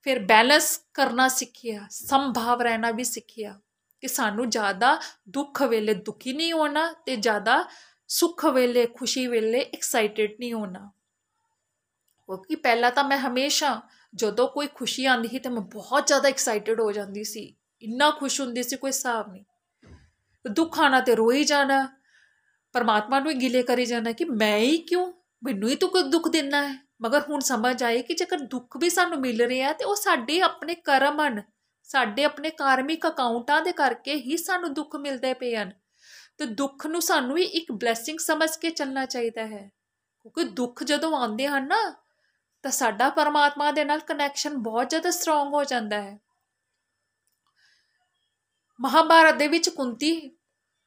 [0.02, 3.60] ਫਿਰ ਬੈਲੈਂਸ ਕਰਨਾ ਸਿੱਖਿਆ, ਸੰਭਾਵ ਰਹਿਣਾ ਵੀ ਸਿੱਖਿਆ।
[4.00, 7.64] ਕਿ ਸਾਨੂੰ ਜ਼ਿਆਦਾ ਦੁੱਖ ਵੇਲੇ ਦੁਖੀ ਨਹੀਂ ਹੋਣਾ ਤੇ ਜ਼ਿਆਦਾ
[8.08, 10.90] ਸੁੱਖ ਵੇਲੇ, ਖੁਸ਼ੀ ਵੇਲੇ ਐਕਸਾਈਟਿਡ ਨਹੀਂ ਹੋਣਾ।
[12.26, 13.82] ਕਿਉਂਕਿ ਪਹਿਲਾਂ ਤਾਂ ਮੈਂ ਹਮੇਸ਼ਾ
[14.14, 18.40] ਜਦੋਂ ਕੋਈ ਖੁਸ਼ੀ ਆਉਂਦੀ ਸੀ ਤੇ ਮੈਂ ਬਹੁਤ ਜ਼ਿਆਦਾ ਐਕਸਾਈਟਿਡ ਹੋ ਜਾਂਦੀ ਸੀ। ਇੰਨਾ ਖੁਸ਼
[18.40, 19.44] ਹੁੰਦੀ ਸੀ, ਕੋਈ ਹਿਸਾਬ ਨਹੀਂ।
[20.50, 21.88] ਦੁੱਖ ਆਣਾ ਤੇ ਰੋਈ ਜਾਣਾ।
[22.72, 25.12] ਪਰਮਾਤਮਾ ਨੂੰ ਹੀ ਗਿਲੇ ਕਰੀ ਜਾਣਾ ਕਿ ਮੈਂ ਹੀ ਕਿਉਂ?
[25.44, 28.90] ਮੈਨੂੰ ਹੀ ਤੂੰ ਕੋਈ ਦੁੱਖ ਦਿੰਨਾ ਹੈ। ਮਗਰ ਹੁਣ ਸਮਝ ਆਏ ਕਿ ਜੇਕਰ ਦੁੱਖ ਵੀ
[28.90, 31.42] ਸਾਨੂੰ ਮਿਲ ਰਿਹਾ ਤੇ ਉਹ ਸਾਡੇ ਆਪਣੇ ਕਰਮ ਹਨ
[31.86, 35.72] ਸਾਡੇ ਆਪਣੇ ਕਾਰਮਿਕ ਅਕਾਊਂਟਾਂ ਦੇ ਕਰਕੇ ਹੀ ਸਾਨੂੰ ਦੁੱਖ ਮਿਲਦੇ ਪਏ ਹਨ।
[36.38, 39.72] ਤੇ ਦੁੱਖ ਨੂੰ ਸਾਨੂੰ ਵੀ ਇੱਕ ਬਲੇਸਿੰਗ ਸਮਝ ਕੇ ਚੱਲਣਾ ਚਾਹੀਦਾ ਹੈ।
[40.20, 41.94] ਕਿਉਂਕਿ ਦੁੱਖ ਜਦੋਂ ਆਉਂਦੇ ਹਨ ਨਾ,
[42.62, 46.18] ਤਾਂ ਸਾਡਾ ਪਰਮਾਤਮਾ ਦੇ ਨਾਲ ਕਨੈਕਸ਼ਨ ਬਹੁਤ ਜ਼ਿਆਦਾ ਸਟਰੋਂਗ ਹੋ ਜਾਂਦਾ ਹੈ।
[48.80, 50.36] ਮਹਾਭਾਰਤ ਦੇ ਵਿੱਚ ਕੁੰਤੀ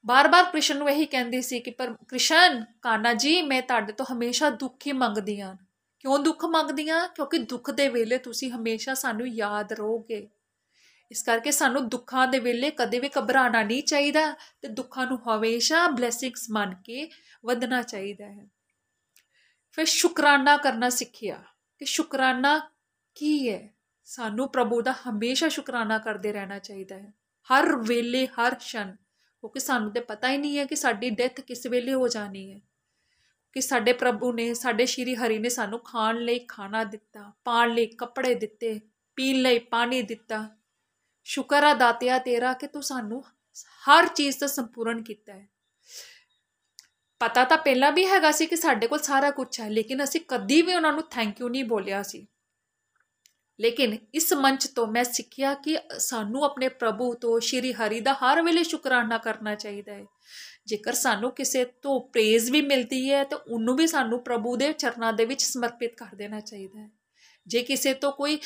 [0.06, 4.50] ਬਾਰ-ਬਾਰ ਕ੍ਰਿਸ਼ਨ ਨੂੰ ਇਹੀ ਕਹਿੰਦੀ ਸੀ ਕਿ ਪਰ ਕ੍ਰਿਸ਼ਨ, ਕਾਨਾ ਜੀ, ਮੈਂ ਤੁਹਾਡੇ ਤੋਂ ਹਮੇਸ਼ਾ
[4.50, 5.56] ਦੁੱਖ ਹੀ ਮੰਗਦੀ ਆਂ
[6.00, 10.30] ਕਿਉਂ ਦੁੱਖ ਮੰਗਦੀ ਆਂ ਕਿਉਂਕਿ ਦੁੱਖ ਦੇ ਵੇਲੇ ਤੁਸੀਂ ਹਮੇਸ਼ਾ ਸਾਨੂੰ ਯਾਦ ਰਹੋਗੇ।
[11.12, 15.88] ਇਸ ਕਰਕੇ ਸਾਨੂੰ ਦੁੱਖਾਂ ਦੇ ਵੇਲੇ ਕਦੇ ਵੀ ਘਬਰਾਣਾ ਨਹੀਂ ਚਾਹੀਦਾ ਤੇ ਦੁੱਖਾਂ ਨੂੰ ਹਮੇਸ਼ਾ
[15.88, 17.10] ਬਲੇਸਿੰਗਸ ਮੰਨ ਕੇ
[17.46, 18.48] ਵਧਣਾ ਚਾਹੀਦਾ ਹੈ।
[19.72, 21.44] ਫਿਰ ਸ਼ੁਕਰਾਨਾ ਕਰਨਾ ਸਿੱਖਿਆ
[21.80, 22.72] ਕਿ ਸ਼ੁਕਰਾਨਾ
[23.16, 23.74] ਕੀ ਹੈ?
[24.04, 27.14] ਸਾਨੂੰ ਪ੍ਰਭੂ ਦਾ ਹਮੇਸ਼ਾ ਸ਼ੁਕਰਾਨਾ ਕਰਦੇ ਰਹਿਣਾ ਚਾਹੀਦਾ ਹੈ।
[27.54, 31.68] ਹਰ ਵੇਲੇ, ਹਰ ਛਣ ਕਿਉਂਕਿ ਸਾਨੂੰ ਤੇ ਪਤਾ ਹੀ ਨਹੀਂ ਹੈ ਕਿ ਸਾਡੀ ਡੈਥ ਕਿਸ
[31.68, 32.60] ਵੇਲੇ ਹੋ ਜਾਣੀ ਹੈ।
[33.54, 37.86] ਕਿ ਸਾਡੇ ਪ੍ਰਭੂ ਨੇ, ਸਾਡੇ ਸ਼੍ਰੀ ਹਰੀ ਨੇ ਸਾਨੂੰ ਖਾਣ ਲਈ ਖਾਣਾ ਦਿੱਤਾ ਪਾਣ ਲਈ
[37.86, 38.80] ਕੱਪੜੇ ਦਿੱਤੇ,
[39.16, 40.59] ਪੀਣ ਲਈ ਪਾਣੀ ਦਿੱਤਾ
[41.30, 43.24] ਸ਼ੁਕਰ ਆ ਦਾਤਿਆ ਤੇਰਾ ਕਿ ਤੂੰ ਸਾਨੂੰ
[43.88, 45.48] ਹਰ ਚੀਜ਼ ਦਾ ਸੰਪੂਰਨ ਕੀਤਾ ਹੈ।
[47.22, 50.62] ਪਤਾ ਤਾਂ ਪਹਿਲਾਂ ਵੀ ਹੈਗਾ ਸੀ ਕਿ ਸਾਡੇ ਕੋਲ ਸਾਰਾ ਕੁਝ ਹੈ, ਲੇਕਿਨ ਅਸੀਂ ਕਦੀ
[50.62, 52.28] ਵੀ ਉਹਨਾਂ ਨੂੰ ਥੈਂਕ ਯੂ ਨਹੀਂ ਬੋਲਿਆ ਸੀ।
[53.60, 58.42] ਲੇਕਿਨ ਇਸ ਮੰਚ ਤੋਂ ਮੈਂ ਸਿੱਖਿਆ ਕਿ ਸਾਨੂੰ ਆਪਣੇ ਪ੍ਰਭੂ ਤੋਂ ਸ਼੍ਰੀ ਹਰੀ ਦਾ ਹਰ
[58.42, 60.06] ਵੇਲੇ ਸ਼ੁਕਰਾਨਾ ਕਰਨਾ ਚਾਹੀਦਾ ਹੈ।
[60.68, 65.14] ਜੇਕਰ ਸਾਨੂੰ ਕਿਸੇ ਤੋਂ ਪ੍ਰੇਜ਼ ਵੀ ਮਿਲਦੀ ਹੈ, ਤਾਂ ਉਹਨੂੰ ਵੀ ਸਾਨੂੰ ਪ੍ਰਭੂ ਦੇ ਚਰਨਾਂ
[65.14, 66.99] ਦੇ ਵਿੱਚ ਸਮਰਪਿਤ ਕਰ ਦੇਣਾ ਚਾਹੀਦਾ ਹੈ।
[67.50, 68.40] ਜੇ ਕਿਸੇ ਤੋਂ ਕੋਈ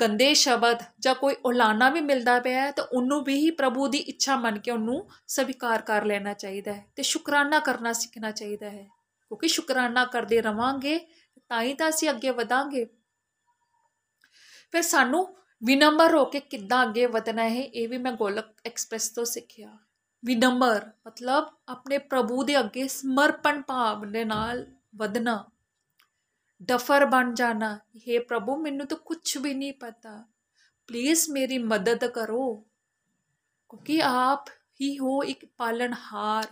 [0.00, 3.98] ਗੰਦੇ ਸ਼ਬਦ ਜਾਂ ਕੋਈ ਔਲਾਨਾ ਵੀ ਮਿਲਦਾ ਪਿਆ ਹੈ, ਤਾਂ ਉਹਨੂੰ ਵੀ ਹੀ ਪ੍ਰਭੂ ਦੀ
[3.98, 8.82] ਇੱਛਾ ਮੰਨ ਕੇ ਉਹਨੂੰ ਸਵੀਕਾਰ ਕਰ ਲੈਣਾ ਚਾਹੀਦਾ ਹੈ ਤੇ ਸ਼ੁਕਰਾਨਾ ਕਰਨਾ ਸਿੱਖਣਾ ਚਾਹੀਦਾ ਹੈ।
[9.28, 10.98] ਕਿਉਂਕਿ ਸ਼ੁਕਰਾਨਾ ਕਰਦੇ ਰਵਾਂਗੇ,
[11.48, 12.84] ਤਾਂ ਹੀ ਤਾਂ ਅਸੀਂ ਅੱਗੇ ਵਧਾਂਗੇ।
[14.72, 19.24] ਫਿਰ ਸਾਨੂੰ ਵਿਨੰਬਰ ਹੋ ਕੇ ਕਿੱਦਾਂ ਅੱਗੇ ਵਧਣਾ ਹੈ, ਇਹ ਵੀ ਮੈਂ ਗੋਲਕ ਐਕਸਪ੍ਰੈਸ ਤੋਂ
[19.24, 19.78] ਸਿੱਖਿਆ।
[20.24, 25.44] ਵਿਨੰਬਰ ਮਤਲਬ ਆਪਣੇ ਪ੍ਰਭੂ ਦੇ ਅੱਗੇ ਸਮਰਪਣ ਭਾਵ ਦੇ ਨਾਲ ਵਧਣਾ।
[26.62, 30.26] ਡਫਰ ਬਣ ਜਾਣਾ। ਇਹ ਪ੍ਰਭੂ, ਮੈਨੂੰ ਤਾਂ ਕੁਝ ਵੀ ਨਹੀਂ ਪਤਾ।
[30.86, 32.66] ਪਲੀਜ਼ ਮੇਰੀ ਮਦਦ ਕਰੋ।
[33.68, 34.44] ਕਿਉਂਕਿ ਆਪ
[34.80, 36.46] ਹੀ ਹੋ ਇੱਕ ਪਾਲਣਹਾਰ।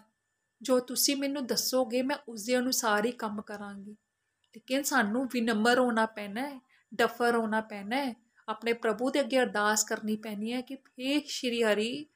[0.62, 3.90] ਜੋ ਤੁਸੀਂ ਮੈਨੂੰ ਦੱਸੋਗੇ, ਮੈਂ ਉਸ ਦੇ ਅਨੁਸਾਰ ਹੀ ਕੰਮ ਕਰਾਂਗੀ।
[4.56, 6.60] ਲੇਕਿਨ ਸਾਨੂੰ ਵਿਨਮਰ ਹੋਣਾ ਪੈਣਾ ਹੈ,
[6.94, 8.14] ਡਫਰ ਹੋਣਾ ਪੈਣਾ ਹੈ।
[8.48, 12.06] ਆਪਣੇ ਪ੍ਰਭੂ ਦੇ ਅੱਗੇ ਅਰਦਾਸ ਕਰਨੀ ਪੈਣੀ ਹੈ ਕਿ हे ਸ਼੍ਰੀ ਹਰੀ,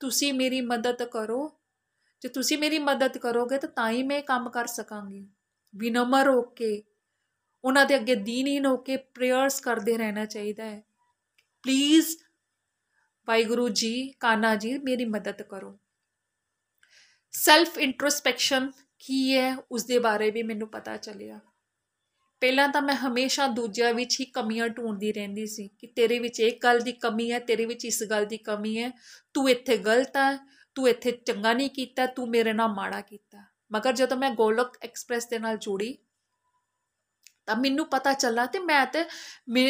[0.00, 1.58] ਤੁਸੀਂ ਮੇਰੀ ਮਦਦ ਕਰੋ।
[2.20, 5.28] ਜੇ ਤੁਸੀਂ ਮੇਰੀ ਮਦਦ ਕਰੋਗੇ, ਤਾਂ ਤਾਂ ਹੀ ਮੈਂ ਕੰਮ ਕਰ ਸਕਾਂਗੀ।
[5.76, 6.82] ਵਿਨਮਰ ਹੋ ਕੇ
[7.64, 10.82] ਉਹਨਾਂ ਦੇ ਅੱਗੇ ਦੀਨਹੀਨ ਹੋ ਕੇ ਪ੍ਰੇਅਰਸ ਕਰਦੇ ਰਹਿਣਾ ਚਾਹੀਦਾ ਹੈ।
[11.62, 12.16] ਪਲੀਜ਼
[13.28, 15.78] ਵਾਹਿਗੁਰੂ ਜੀ, ਕਾਨਾ ਜੀ, ਮੇਰੀ ਮਦਦ ਕਰੋ।
[17.30, 21.40] ਸੈਲਫ ਇੰਟਰੋਸਪੈਕਸ਼ਨ ਕੀ ਹੈ ਉਸ ਦੇ ਬਾਰੇ ਵੀ ਮੈਨੂੰ ਪਤਾ ਚੱਲਿਆ।
[22.40, 26.58] ਪਹਿਲਾਂ ਤਾਂ ਮੈਂ ਹਮੇਸ਼ਾ ਦੂਜਿਆਂ ਵਿੱਚ ਹੀ ਕਮੀਆਂ ਢੂੰਡਦੀ ਰਹਿੰਦੀ ਸੀ ਕਿ ਤੇਰੇ ਵਿੱਚ ਇਹ
[26.62, 28.90] ਗੱਲ ਦੀ ਕਮੀ ਹੈ, ਤੇਰੇ ਵਿੱਚ ਇਸ ਗੱਲ ਦੀ ਕਮੀ ਹੈ,
[29.34, 30.38] ਤੂੰ ਇੱਥੇ ਗਲਤ ਹੈ
[30.74, 35.28] ਤੂੰ ਇੱਥੇ ਚੰਗਾ ਨਹੀਂ ਕੀਤਾ, ਤੂੰ ਮੇਰੇ ਨਾਲ ਮਾੜਾ ਕੀਤਾ। ਮਗਰ ਜਦੋਂ ਮੈਂ ਗੋਲਕ ਐਕਸਪ੍ਰੈਸ
[35.28, 35.98] ਦੇ ਨਾਲ ਜੁੜੀ
[37.46, 39.04] ਤਾਂ ਮੈਨੂੰ ਪਤਾ ਚੱਲਾ ਤੇ ਮੈਂ ਤੇ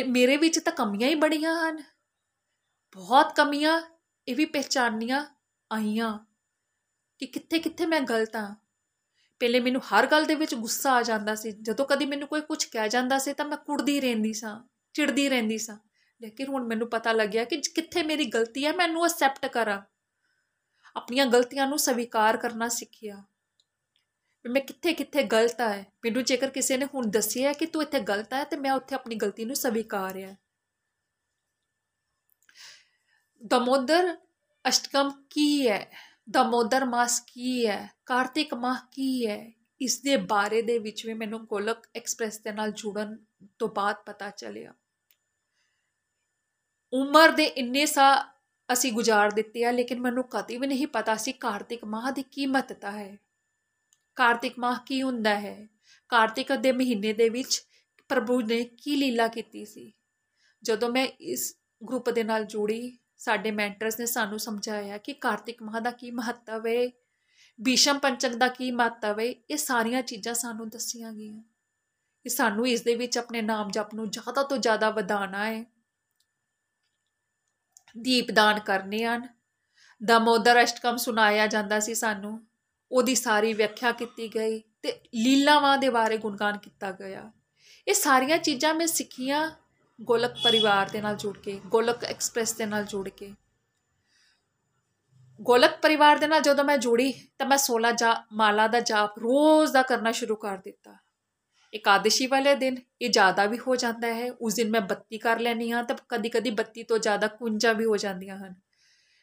[0.09, 1.83] ਮੇਰੇ ਵਿੱਚ ਤਾਂ ਕਮੀਆਂ ਹੀ ਬੜੀਆਂ ਹਨ।
[2.93, 3.81] ਬਹੁਤ ਕਮੀਆਂ,
[4.29, 5.27] ਇਹ ਵੀ ਪਹਿਚਾਨੀਆਂ
[5.73, 6.19] ਆਈਆਂ
[7.19, 8.55] ਕਿ ਕਿੱਥੇ ਕਿੱਥੇ ਮੈਂ ਗਲਤ ਹਾਂ।
[9.41, 12.65] ਪਹਿਲੇ ਮੈਨੂੰ ਹਰ ਗੱਲ ਦੇ ਵਿੱਚ ਗੁੱਸਾ ਆ ਜਾਂਦਾ ਸੀ। ਜਦੋਂ ਕਦੀ ਮੈਨੂੰ ਕੋਈ ਕੁਝ
[12.65, 14.61] ਕਹਿ ਜਾਂਦਾ ਸੀ ਤਾਂ ਮੈਂ ਕੁੜਦੀ ਰਹਿੰਦੀ ਸਾਂ,
[14.95, 15.77] ਚਿੜਦੀ ਰਹਿੰਦੀ ਸਾਂ।
[16.23, 19.83] ਲੇਕਿਨ ਹੁਣ ਮੈਨੂੰ ਪਤਾ ਲੱਗਿਆ ਕਿ ਕਿੱਥੇ ਮੇਰੀ ਗਲਤੀ ਹੈ ਮੈਨੂੰ ਅਸੈਪਟ ਕਰਾਂ।
[20.97, 23.23] ਆਪਣੀਆਂ ਗਲਤੀਆਂ ਨੂੰ ਸਵੀਕਾਰ ਕਰਨਾ ਸਿੱਖਿਆ।
[24.47, 28.33] ਮੈਂ ਕਿੱਥੇ ਕਿੱਥੇ ਗਲਤ ਆ, ਮੈਨੂੰ ਜੇਕਰ ਕਿਸੇ ਨੇ ਹੁਣ ਦੱਸਿਆ ਕਿ ਤੂੰ ਇੱਥੇ ਗਲਤ
[28.33, 30.37] ਹੈ ਤੇ ਮੈਂ ਉੱਥੇ ਆਪਣੀ ਗਲਤੀ ਨੂੰ ਸਵੀਕਾਰਿਆ
[33.43, 34.17] ਦਮੋਦਰ
[34.69, 35.91] ਅਸ਼ਟਕਮ ਕੀ ਹੈ?
[36.31, 37.95] ਦਮੋਦਰ ਮਾਸ ਕੀ ਹੈ?
[38.07, 39.53] ਕਾਰਤਿਕ ਮਾਹ ਕੀ ਹੈ?
[39.81, 43.17] ਇਸ ਦੇ ਬਾਰੇ ਦੇ ਵਿੱਚ ਵੀ ਮੈਨੂੰ ਗੋਲਕ ਐਕਸਪ੍ਰੈਸ ਦੇ ਨਾਲ ਜੁੜਨ
[43.59, 44.75] ਤੋਂ ਬਾਅਦ ਪਤਾ ਚੱਲਿਆ।
[46.93, 48.35] ਉਮਰ ਦੇ ਇੰਨੇ ਸਾ
[48.73, 52.47] ਅਸੀਂ ਗੁਜ਼ਾਰ ਦਿੱਤੇ ਆ, ਲੇਕਿਨ ਮੈਨੂੰ ਕਦੇ ਵੀ ਨਹੀਂ ਪਤਾ ਸੀ ਕਾਰਤਿਕ ਮਾਹ ਦੀ ਕੀ
[52.47, 53.19] ਮਹੱਤਤਾ ਹੈ।
[54.17, 55.69] ਕਾਰਤਿਕ ਮਾਹ ਕੀ ਹੁੰਦਾ ਹੈ?
[56.09, 57.63] ਕਾਰਤਿਕ ਦੇ ਮਹੀਨੇ ਦੇ ਵਿੱਚ
[58.09, 59.93] ਪ੍ਰਭੂ ਨੇ ਕੀ ਲੀਲਾ ਕੀਤੀ ਸੀ?
[60.63, 61.57] ਜਦੋਂ ਮੈਂ ਇਸ
[61.89, 66.67] ਗਰੁੱਪ ਦੇ ਨਾਲ ਜੁੜੀ, ਸਾਡੇ ਮੈਂਟਰਸ ਨੇ ਸਾਨੂੰ ਸਮਝਾਇਆ ਕਿ ਕਾਰਤਿਕ ਮਾਹ ਦਾ ਕੀ ਮਹੱਤਵ
[66.67, 66.89] ਹੈ
[67.65, 71.43] ਭੀਸ਼ਮ ਪੰਚਕ ਦਾ ਕੀ ਮਹੱਤਵ ਹੈ ਇਹ ਸਾਰੀਆਂ ਚੀਜ਼ਾਂ ਸਾਨੂੰ ਦੱਸੀਆਂ ਗਈਆਂ।
[72.23, 75.65] ਕਿ ਸਾਨੂੰ ਇਸ ਦੇ ਵਿੱਚ ਆਪਣੇ ਨਾਮ ਜਪ ਨੂੰ ਜ਼ਿਆਦਾ ਤੋਂ ਜ਼ਿਆਦਾ ਵਧਾਉਣਾ ਹੈ
[77.99, 79.29] ਦੀਪਦਾਨ ਕਰਨੇ ਹਨ।
[80.05, 82.47] ਦਮੋਦਰ ਅਸ਼ਟਕਮ ਸੁਣਾਇਆ ਜਾਂਦਾ ਸੀ ਸਾਨੂੰ।
[82.93, 87.33] ਉਹਦੀ ਸਾਰੀ ਵਿਆਖਿਆ ਕੀਤੀ ਗਈ ਤੇ ਲੀਲਾਵਾਂ ਦੇ ਬਾਰੇ ਗੁਣਗਾਨ ਕੀਤਾ ਗਿਆ।
[87.89, 89.51] ਇਹ ਸਾਰੀਆਂ ਚੀਜ਼ਾਂ ਮੈਂ ਸਿੱਖੀਆਂ
[90.01, 93.35] ਗੋਲਕ ਪਰਿਵਾਰ ਦੇ ਨਾਲ ਜੁੜ ਕੇ, ਗੋਲਕ ਐਕਸਪ੍ਰੈਸ ਦੇ ਨਾਲ ਜੁੜ ਕੇ।
[95.41, 99.73] ਗੋਲਕ ਪਰਿਵਾਰ ਦੇ ਨਾਲ ਜਦੋਂ ਮੈਂ ਜੁੜੀ ਤਾਂ ਮੈਂ 16 ਜਾ, ਮਾਲਾ ਦਾ ਜਾਪ ਰੋਜ਼
[99.73, 100.97] ਦਾ ਕਰਨਾ ਸ਼ੁਰੂ ਕਰ ਦਿੱਤਾ।
[101.75, 105.71] ਇਕਾदशी ਵਾਲੇ ਦਿਨ ਇਹ ਜ਼ਿਆਦਾ ਵੀ ਹੋ ਜਾਂਦਾ ਹੈ, ਉਸ ਦਿਨ ਮੈਂ ਬੱਤੀ ਕਰ ਲੈਣੀ
[105.71, 108.55] ਹਾਂ ਤਾਂ ਕਦੀ-ਕਦੀ ਬੱਤੀ ਤੋਂ ਜ਼ਿਆਦਾ ਕੁੰਜਾ ਵੀ ਹੋ ਜਾਂਦੀਆਂ ਹਨ।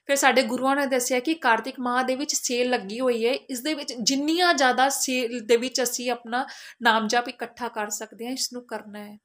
[0.05, 3.61] ਫਿਰ ਸਾਡੇ ਗੁਰੂਆਂ ਨੇ ਦੱਸਿਆ ਕਿ ਕਾਰਤਿਕ ਮਾਹ ਦੇ ਵਿੱਚ ਸੇਲ ਲੱਗੀ ਹੋਈ ਹੈ। ਇਸ
[3.61, 6.45] ਦੇ ਵਿੱਚ ਜਿੰਨੀਆਂ ਜ਼ਿਆਦਾ ਸੇਲ ਦੇ ਵਿੱਚ ਅਸੀਂ ਆਪਣਾ
[6.81, 9.17] ਨਾਮ ਜਪ ਇਕੱਠਾ ਕਰ ਸਕਦੇ ਹਾਂ ਇਸ ਨੂੰ ਕਰਨਾ ਹੈ।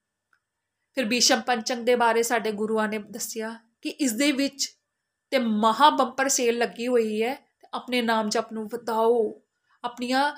[0.95, 4.77] ਫਿਰ ਬੀਸ਼ਮ ਪੰਚਕ ਦੇ ਬਾਰੇ ਸਾਡੇ ਗੁਰੂਆਂ ਨੇ ਦੱਸਿਆ ਕਿ ਇਸ ਦੇ ਵਿੱਚ
[5.31, 7.37] ਤੇ ਮਹਾ ਬੰਪਰ ਸੇਲ ਲੱਗੀ ਹੋਈ ਹੈ।
[7.75, 9.43] ਆਪਣੇ ਨਾਮ ਜਪ ਨੂੰ ਵਧਾਓ।
[9.85, 10.37] ਆਪਣੀਆਂ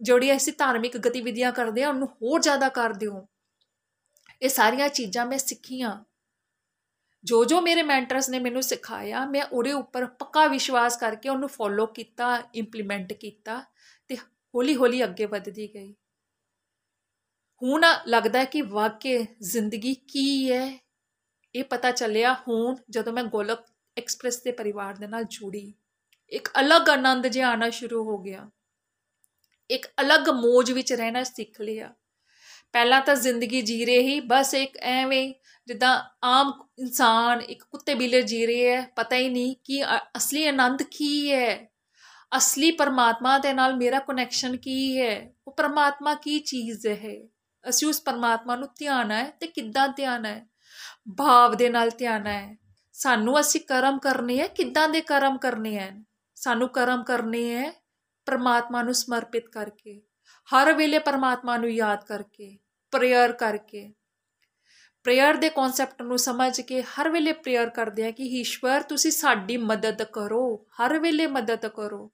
[0.00, 3.28] ਜਿਹੜੀ ਅਸੀਂ ਧਾਰਮਿਕ ਗਤੀਵਿਧੀਆਂ ਕਰਦੇ ਆ ਉਹਨੂੰ ਹੋਰ ਜ਼ਿਆਦਾ ਕਰ ਦਿਓ।
[4.42, 6.04] ਇਹ ਸਾਰੀਆਂ ਚੀਜ਼ਾਂ ਮੈਂ ਸਿੱਖੀਆਂ।
[7.24, 11.86] ਜੋ ਜੋ ਮੇਰੇ ਮੈਂਟਰਸ ਨੇ ਮੈਨੂੰ ਸਿਖਾਇਆ, ਮੈਂ ਉਹਦੇ ਉੱਪਰ ਪੱਕਾ ਵਿਸ਼ਵਾਸ ਕਰਕੇ ਉਹਨੂੰ ਫੋਲੋ
[11.86, 13.64] ਕੀਤਾ ਇੰਪਲੀਮੈਂਟ ਕੀਤਾ
[14.08, 15.94] ਤੇ ਹੌਲੀ ਹੌਲੀ ਅੱਗੇ ਵਧਦੀ ਗਈ।
[17.62, 20.78] ਹੁਣ ਲੱਗਦਾ ਕਿ ਵਾਕਈ ਜ਼ਿੰਦਗੀ ਕੀ ਹੈ?
[21.54, 23.58] ਇਹ ਪਤਾ ਚੱਲਿਆ ਹੁਣ ਜਦੋਂ ਮੈਂ ਗੋਲਕ
[23.98, 25.74] ਐਕਸਪ੍ਰੈਸ ਦੇ ਪਰਿਵਾਰ ਦੇ ਨਾਲ ਜੁੜੀ।
[26.30, 28.50] ਇੱਕ ਅਲੱਗ ਆਨੰਦ ਜਿਹਾ ਆਣਾ ਸ਼ੁਰੂ ਹੋ ਗਿਆ।
[29.70, 31.94] ਇੱਕ ਅਲੱਗ ਮੋਜ ਵਿੱਚ ਰਹਿਣਾ ਸਿੱਖ ਲਿਆ।
[32.72, 35.34] ਪਹਿਲਾਂ ਤਾਂ ਜ਼ਿੰਦਗੀ ਜੀ ਰਹੇ ਹੀ, ਬਸ ਇੱਕ ਐਵੇਂ
[35.70, 39.82] ਜਿੱਦਾਂ ਆਮ ਇਨਸਾਨ ਇੱਕ ਕੁੱਤੇ ਬਿੱਲੇ ਜੀ ਰਹੇ ਹੈ, ਪਤਾ ਹੀ ਨਹੀਂ ਕਿ
[40.16, 41.70] ਅਸਲੀ ਆਨੰਦ ਕੀ ਹੈ।
[42.36, 45.30] ਅਸਲੀ ਪਰਮਾਤਮਾ ਦੇ ਨਾਲ ਮੇਰਾ ਕਨੈਕਸ਼ਨ ਕੀ ਹੈ?
[45.46, 47.14] ਉਹ ਪਰਮਾਤਮਾ ਕੀ ਚੀਜ਼ ਹੈ?
[47.64, 50.46] ਅਸੀਂ ਉਸ ਪਰਮਾਤਮਾ ਨੂੰ ਧਿਆਨ ਹੈ ਤੇ ਕਿੱਦਾਂ ਧਿਆਨ ਹੈ?
[51.18, 52.56] ਭਾਵ ਦੇ ਨਾਲ ਧਿਆਨ ਹੈ।
[52.94, 55.90] ਸਾਨੂੰ ਅਸੀਂ ਕਰਮ ਕਰਨੇ ਹੈ, ਕਿੱਦਾਂ ਦੇ ਕਰਮ ਕਰਨੇ ਹੈ?
[56.36, 57.72] ਸਾਨੂੰ ਕਰਮ ਕਰਨੇ ਹੈ
[58.26, 60.00] ਪਰਮਾਤਮਾ ਨੂੰ ਸਮਰਪਿਤ ਕਰਕੇ,
[60.48, 62.56] ਹਰ ਵੇਲੇ ਪਰਮਾਤਮਾ ਨੂੰ ਯਾਦ ਕਰਕੇ
[62.92, 63.92] ਪ੍ਰੇਅਰ ਕਰਕੇ।
[65.04, 69.56] ਪ੍ਰੇਅਰ ਦੇ ਕਨਸੈਪਟ ਨੂੰ ਸਮਝ ਕੇ ਹਰ ਵੇਲੇ ਪ੍ਰੇਅਰ ਕਰਦੇ ਆ ਕਿ ਈਸ਼ਵਰ, ਤੁਸੀਂ ਸਾਡੀ
[69.56, 72.12] ਮਦਦ ਕਰੋ, ਹਰ ਵੇਲੇ ਮਦਦ ਕਰੋ।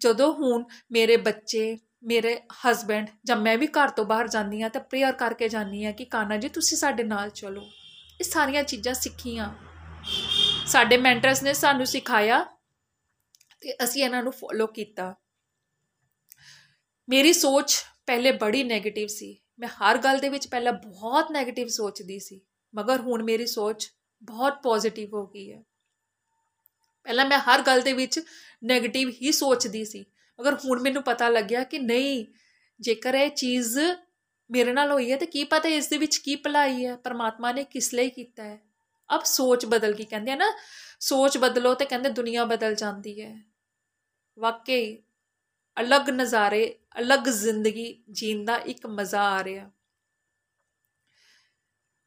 [0.00, 4.80] ਜਦੋਂ ਹੁਣ ਮੇਰੇ ਬੱਚੇ, ਮੇਰੇ ਹਸਬੰਡ ਜਦ ਮੈਂ ਵੀ ਘਰ ਤੋਂ ਬਾਹਰ ਜਾਂਦੀ ਆ ਤਾਂ
[4.80, 7.62] ਪ੍ਰੇਅਰ ਕਰਕੇ ਜਾਂਦੀ ਆ ਕਿ ਕਾਨਾ ਜੀ, ਤੁਸੀਂ ਸਾਡੇ ਨਾਲ ਚਲੋ।
[8.20, 9.54] ਇਹ ਸਾਰੀਆਂ ਚੀਜ਼ਾਂ ਸਿੱਖੀਆਂ।
[10.66, 12.44] ਸਾਡੇ ਮੈਂਟਰਸ ਨੇ ਸਾਨੂੰ ਸਿਖਾਇਆ
[13.60, 15.14] ਤੇ ਅਸੀਂ ਇਹਨਾਂ ਨੂੰ ਫੋਲੋ ਕੀਤਾ।
[17.08, 22.18] ਮੇਰੀ ਸੋਚ ਪਹਿਲੇ ਬੜੀ 네ਗੇਟਿਵ ਸੀ। ਮੈਂ ਹਰ ਗੱਲ ਦੇ ਵਿੱਚ ਪਹਿਲਾਂ ਬਹੁਤ 네ਗੇਟਿਵ ਸੋਚਦੀ
[22.18, 22.40] ਸੀ,
[22.74, 23.90] ਮਗਰ ਹੁਣ ਮੇਰੀ ਸੋਚ
[24.22, 25.62] ਬਹੁਤ ਪੋਜ਼ਿਟਿਵ ਹੋ ਗਈ ਹੈ।
[27.04, 28.18] ਪਹਿਲਾਂ ਮੈਂ ਹਰ ਗੱਲ ਦੇ ਵਿੱਚ
[28.72, 30.04] 네ਗੇਟਿਵ ਹੀ ਸੋਚਦੀ ਸੀ,
[30.38, 32.26] ਮਗਰ ਹੁਣ ਮੈਨੂੰ ਪਤਾ ਲੱਗਿਆ ਕਿ ਨਹੀਂ,
[32.80, 33.78] ਜੇਕਰ ਇਹ ਚੀਜ਼
[34.50, 37.64] ਮੇਰੇ ਨਾਲ ਹੋਈ ਹੈ ਤੇ ਕੀ ਪਤਾ ਇਸ ਦੇ ਵਿੱਚ ਕੀ ਭਲਾਈ ਹੈ, ਪਰਮਾਤਮਾ ਨੇ
[37.64, 38.58] ਕਿਸ ਲਈ ਕੀਤਾ ਹੈ।
[39.14, 40.52] ਅਬ ਸੋਚ ਬਦਲ ਗਈ, ਕਹਿੰਦੇ ਆ ਨਾ,
[41.00, 43.36] ਸੋਚ ਬਦਲੋ ਤੇ ਕਹਿੰਦੇ ਦੁਨੀਆ ਬਦਲ ਜਾਂਦੀ ਹੈ।
[44.38, 44.96] ਵਾਕਈ
[45.76, 49.70] ਅਲੱਗ ਨਜ਼ਾਰੇ ਅਲੱਗ ਜ਼ਿੰਦਗੀ ਜੀਣ ਦਾ ਇੱਕ ਮਜ਼ਾ ਆ ਰਿਹਾ।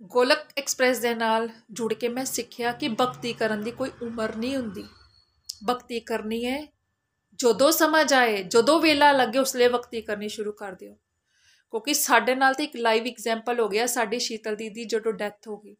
[0.01, 4.57] ਗੋਲਕ ਐਕਸਪ੍ਰੈਸ ਦੇ ਨਾਲ ਜੁੜ ਕੇ ਮੈਂ ਸਿੱਖਿਆ ਕਿ ਭਗਤੀ ਕਰਨ ਦੀ ਕੋਈ ਉਮਰ ਨਹੀਂ
[4.57, 4.83] ਹੁੰਦੀ।
[5.69, 6.67] ਭਗਤੀ ਕਰਨੀ ਹੈ,
[7.35, 10.93] ਜਦੋਂ ਸਮਝ ਆਏ ਜਦੋਂ ਵੇਲਾ ਲੱਗੇ, ਉਸ ਲਈ ਭਗਤੀ ਕਰਨੀ ਸ਼ੁਰੂ ਕਰ ਦਿਓ।
[11.71, 15.57] ਕਿਉਂਕਿ ਸਾਡੇ ਨਾਲ ਤੇ ਇੱਕ ਲਾਈਵ ਐਗਜ਼ਾਮਪਲ ਹੋ ਗਿਆ, ਸਾਡੀ ਸ਼ੀਤਲ ਦੀਦੀ ਜਦੋਂ ਡੈਥ ਹੋ
[15.57, 15.75] ਗਈ।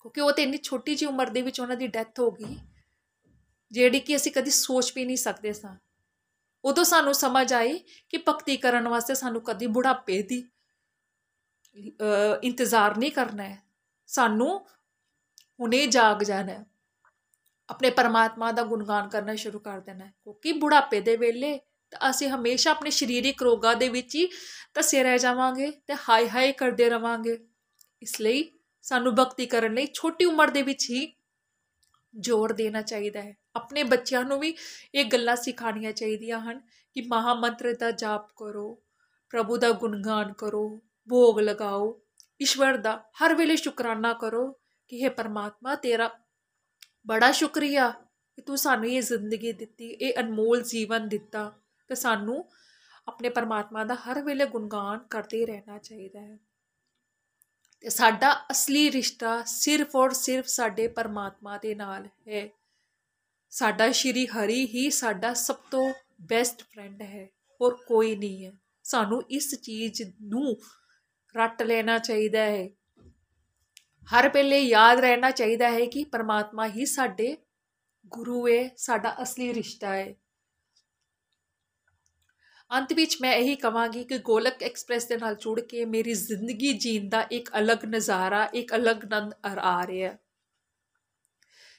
[0.00, 2.58] ਕਿਉਂਕਿ ਉਹ ਤੇ ਇੰਨੀ ਛੋਟੀ ਜਿਹੀ ਉਮਰ ਦੇ ਵਿੱਚ ਉਹਨਾਂ ਦੀ ਡੈਥ ਹੋ ਗਈ,
[3.70, 5.89] ਜਿਹੜੀ ਕਿ ਅਸੀਂ ਕਦੀ ਸੋਚ ਵੀ ਨਹੀਂ ਸਕਦੇ ਸਾਂ।
[6.64, 10.48] ਉਦੋਂ ਸਾਨੂੰ ਸਮਝ ਆਈ ਕਿ ਭਗਤੀ ਕਰਨ ਵਾਸਤੇ ਸਾਨੂੰ ਕਦੀ ਬੁਢਾਪੇ ਦੀ
[12.44, 13.62] ਇੰਤਜ਼ਾਰ ਨਹੀਂ ਕਰਨਾ ਹੈ।
[14.06, 14.66] ਸਾਨੂੰ
[15.60, 16.66] ਹੁਣੇ ਜਾਗ ਜਾਣਾ ਹੈ।
[17.70, 21.58] ਆਪਣੇ ਪਰਮਾਤਮਾ ਦਾ ਗੁਣਗਾਨ ਕਰਨਾ ਸ਼ੁਰੂ ਕਰ ਦੇਣਾ ਹੈ। ਕਿਉਂਕਿ ਬੁਢਾਪੇ ਦੇ ਵੇਲੇ
[21.90, 24.28] ਤਾਂ ਅਸੀਂ ਹਮੇਸ਼ਾ ਆਪਣੇ ਸਰੀਰਿਕ ਰੋਗਾਂ ਦੇ ਵਿੱਚ ਹੀ
[24.74, 27.38] ਤਸੇ ਰਹਿ ਜਾਵਾਂਗੇ ਤੇ ਹਾਈ ਹਾਈ ਕਰਦੇ ਰਵਾਂਗੇ।
[28.02, 28.50] ਇਸ ਲਈ
[28.82, 31.19] ਸਾਨੂੰ ਭਗਤੀ ਕਰਨ ਲਈ ਛੋਟੀ ਉਮਰ ਦੇ ਵਿੱਚ ਹੀ
[32.18, 34.56] ਜ਼ੋਰ ਦੇਣਾ ਚਾਹੀਦਾ ਹੈ। ਆਪਣੇ ਬੱਚਿਆਂ ਨੂੰ ਵੀ
[34.94, 36.60] ਇਹ ਗੱਲਾਂ ਸਿਖਾਉਣੀਆਂ ਚਾਹੀਦੀਆਂ ਹਨ
[36.94, 38.82] ਕਿ ਮਹਾ ਮੰਤਰ ਦਾ ਜਾਪ ਕਰੋ,
[39.30, 42.02] ਪ੍ਰਭੂ ਦਾ ਗੁਣਗਾਨ ਕਰੋ, ਭੋਗ ਲਗਾਓ,
[42.42, 44.52] ਈਸ਼ਵਰ ਦਾ ਹਰ ਵੇਲੇ ਸ਼ੁਕਰਾਨਾ ਕਰੋ
[44.88, 46.10] ਕਿ ਇਹ ਪਰਮਾਤਮਾ, ਤੇਰਾ
[47.06, 47.90] ਬੜਾ ਸ਼ੁਕਰੀਆ
[48.36, 51.52] ਕਿ ਤੂੰ ਸਾਨੂੰ ਇਹ ਜ਼ਿੰਦਗੀ ਦਿੱਤੀ, ਇਹ ਅਨਮੋਲ ਜੀਵਨ ਦਿੱਤਾ
[51.88, 52.50] ਤੇ ਸਾਨੂੰ
[53.08, 56.38] ਆਪਣੇ ਪਰਮਾਤਮਾ ਦਾ ਹਰ ਵੇਲੇ ਗੁਣਗਾਨ ਕਰਦੇ ਰਹਿਣਾ ਚਾਹੀਦਾ ਹੈ।
[57.80, 62.48] ਤੇ ਸਾਡਾ ਅਸਲੀ ਰਿਸ਼ਤਾ ਸਿਰਫ ਔਰ ਸਿਰਫ ਸਾਡੇ ਪਰਮਾਤਮਾ ਦੇ ਨਾਲ ਹੈ।
[63.50, 67.28] ਸਾਡਾ ਸ਼੍ਰੀ ਹਰੀ ਹੀ ਸਾਡਾ ਸਭ ਤੋਂ ਬੈਸਟ ਫਰੈਂਡ ਹੈ
[67.60, 68.52] ਹੋਰ ਕੋਈ ਨਹੀਂ ਹੈ।
[68.84, 70.56] ਸਾਨੂੰ ਇਸ ਚੀਜ਼ ਨੂੰ
[71.36, 72.70] ਰੱਟ ਲੈਣਾ ਚਾਹੀਦਾ ਹੈ।
[74.14, 77.36] ਹਰ ਵੇਲੇ ਯਾਦ ਰਹਿਣਾ ਚਾਹੀਦਾ ਹੈ ਕਿ ਪਰਮਾਤਮਾ ਹੀ ਸਾਡੇ
[78.06, 80.14] ਗੁਰੂ ਹੈ, ਸਾਡਾ ਅਸਲੀ ਰਿਸ਼ਤਾ ਹੈ।
[82.76, 87.08] ਅੰਤ ਵਿੱਚ ਮੈਂ ਇਹੀ ਕਹਾਂਗੀ ਕਿ ਗੋਲਕ ਐਕਸਪ੍ਰੈਸ ਦੇ ਨਾਲ ਜੁੜ ਕੇ ਮੇਰੀ ਜ਼ਿੰਦਗੀ ਜੀਣ
[87.08, 90.16] ਦਾ ਇੱਕ ਅਲੱਗ ਨਜ਼ਾਰਾ, ਇੱਕ ਅਲੱਗ ਨੰਦ ਆ ਰਿਹਾ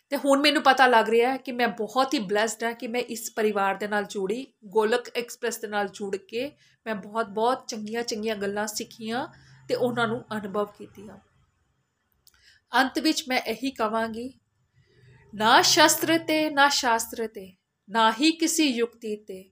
[0.10, 3.01] ਤੇ ਹੁਣ ਮੈਨੂੰ ਪਤਾ ਲੱਗ ਰਿਹਾ ਹੈ ਕਿ ਮੈਂ ਬਹੁਤ ਹੀ ਬlesed ਹਾਂ ਕਿ ਮੈਂ
[3.01, 6.51] ਇਸ ਪਰਿਵਾਰ ਦੇ ਨਾਲ ਜੁੜੀ, ਗੋਲਕ ਐਕਸਪ੍ਰੈਸ ਦੇ ਨਾਲ ਜੁੜ ਕੇ
[6.86, 9.27] ਮੈਂ ਬਹੁਤ ਬਹੁਤ ਚੰਗੀਆਂ ਚੰਗੀਆਂ ਗੱਲਾਂ ਸਿੱਖੀਆਂ
[9.67, 11.17] ਤੇ ਉਹਨਾਂ ਨੂੰ ਅਨੁਭਵ ਕੀਤੀਆਂ।
[12.75, 14.34] ਅੰਤ ਵਿੱਚ ਮੈਂ ਇਹੀ ਕਹਾਂਗੀ
[15.36, 17.54] ਨਾ ਸ਼ਸਤਰ ਤੇ, ਨਾ ਸ਼ਾਸਤਰ ਤੇ,
[17.89, 19.51] ਨਾ ਹੀ ਕਿਸੇ ਯੁਕਤੀ ਤੇ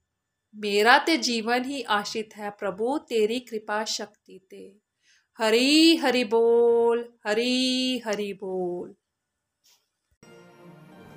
[0.56, 4.80] ਮੇਰਾ ਤੇ ਜੀਵਨ ਹੀ ਆਸ਼ਿਤ ਹੈ ਪ੍ਰਭੂ ਤੇਰੀ ਕਿਰਪਾ ਸ਼ਕਤੀ ਤੇ
[5.40, 8.94] ਹਰੀ ਹਰੀ ਬੋਲ ਹਰੀ ਹਰੀ ਬੋਲ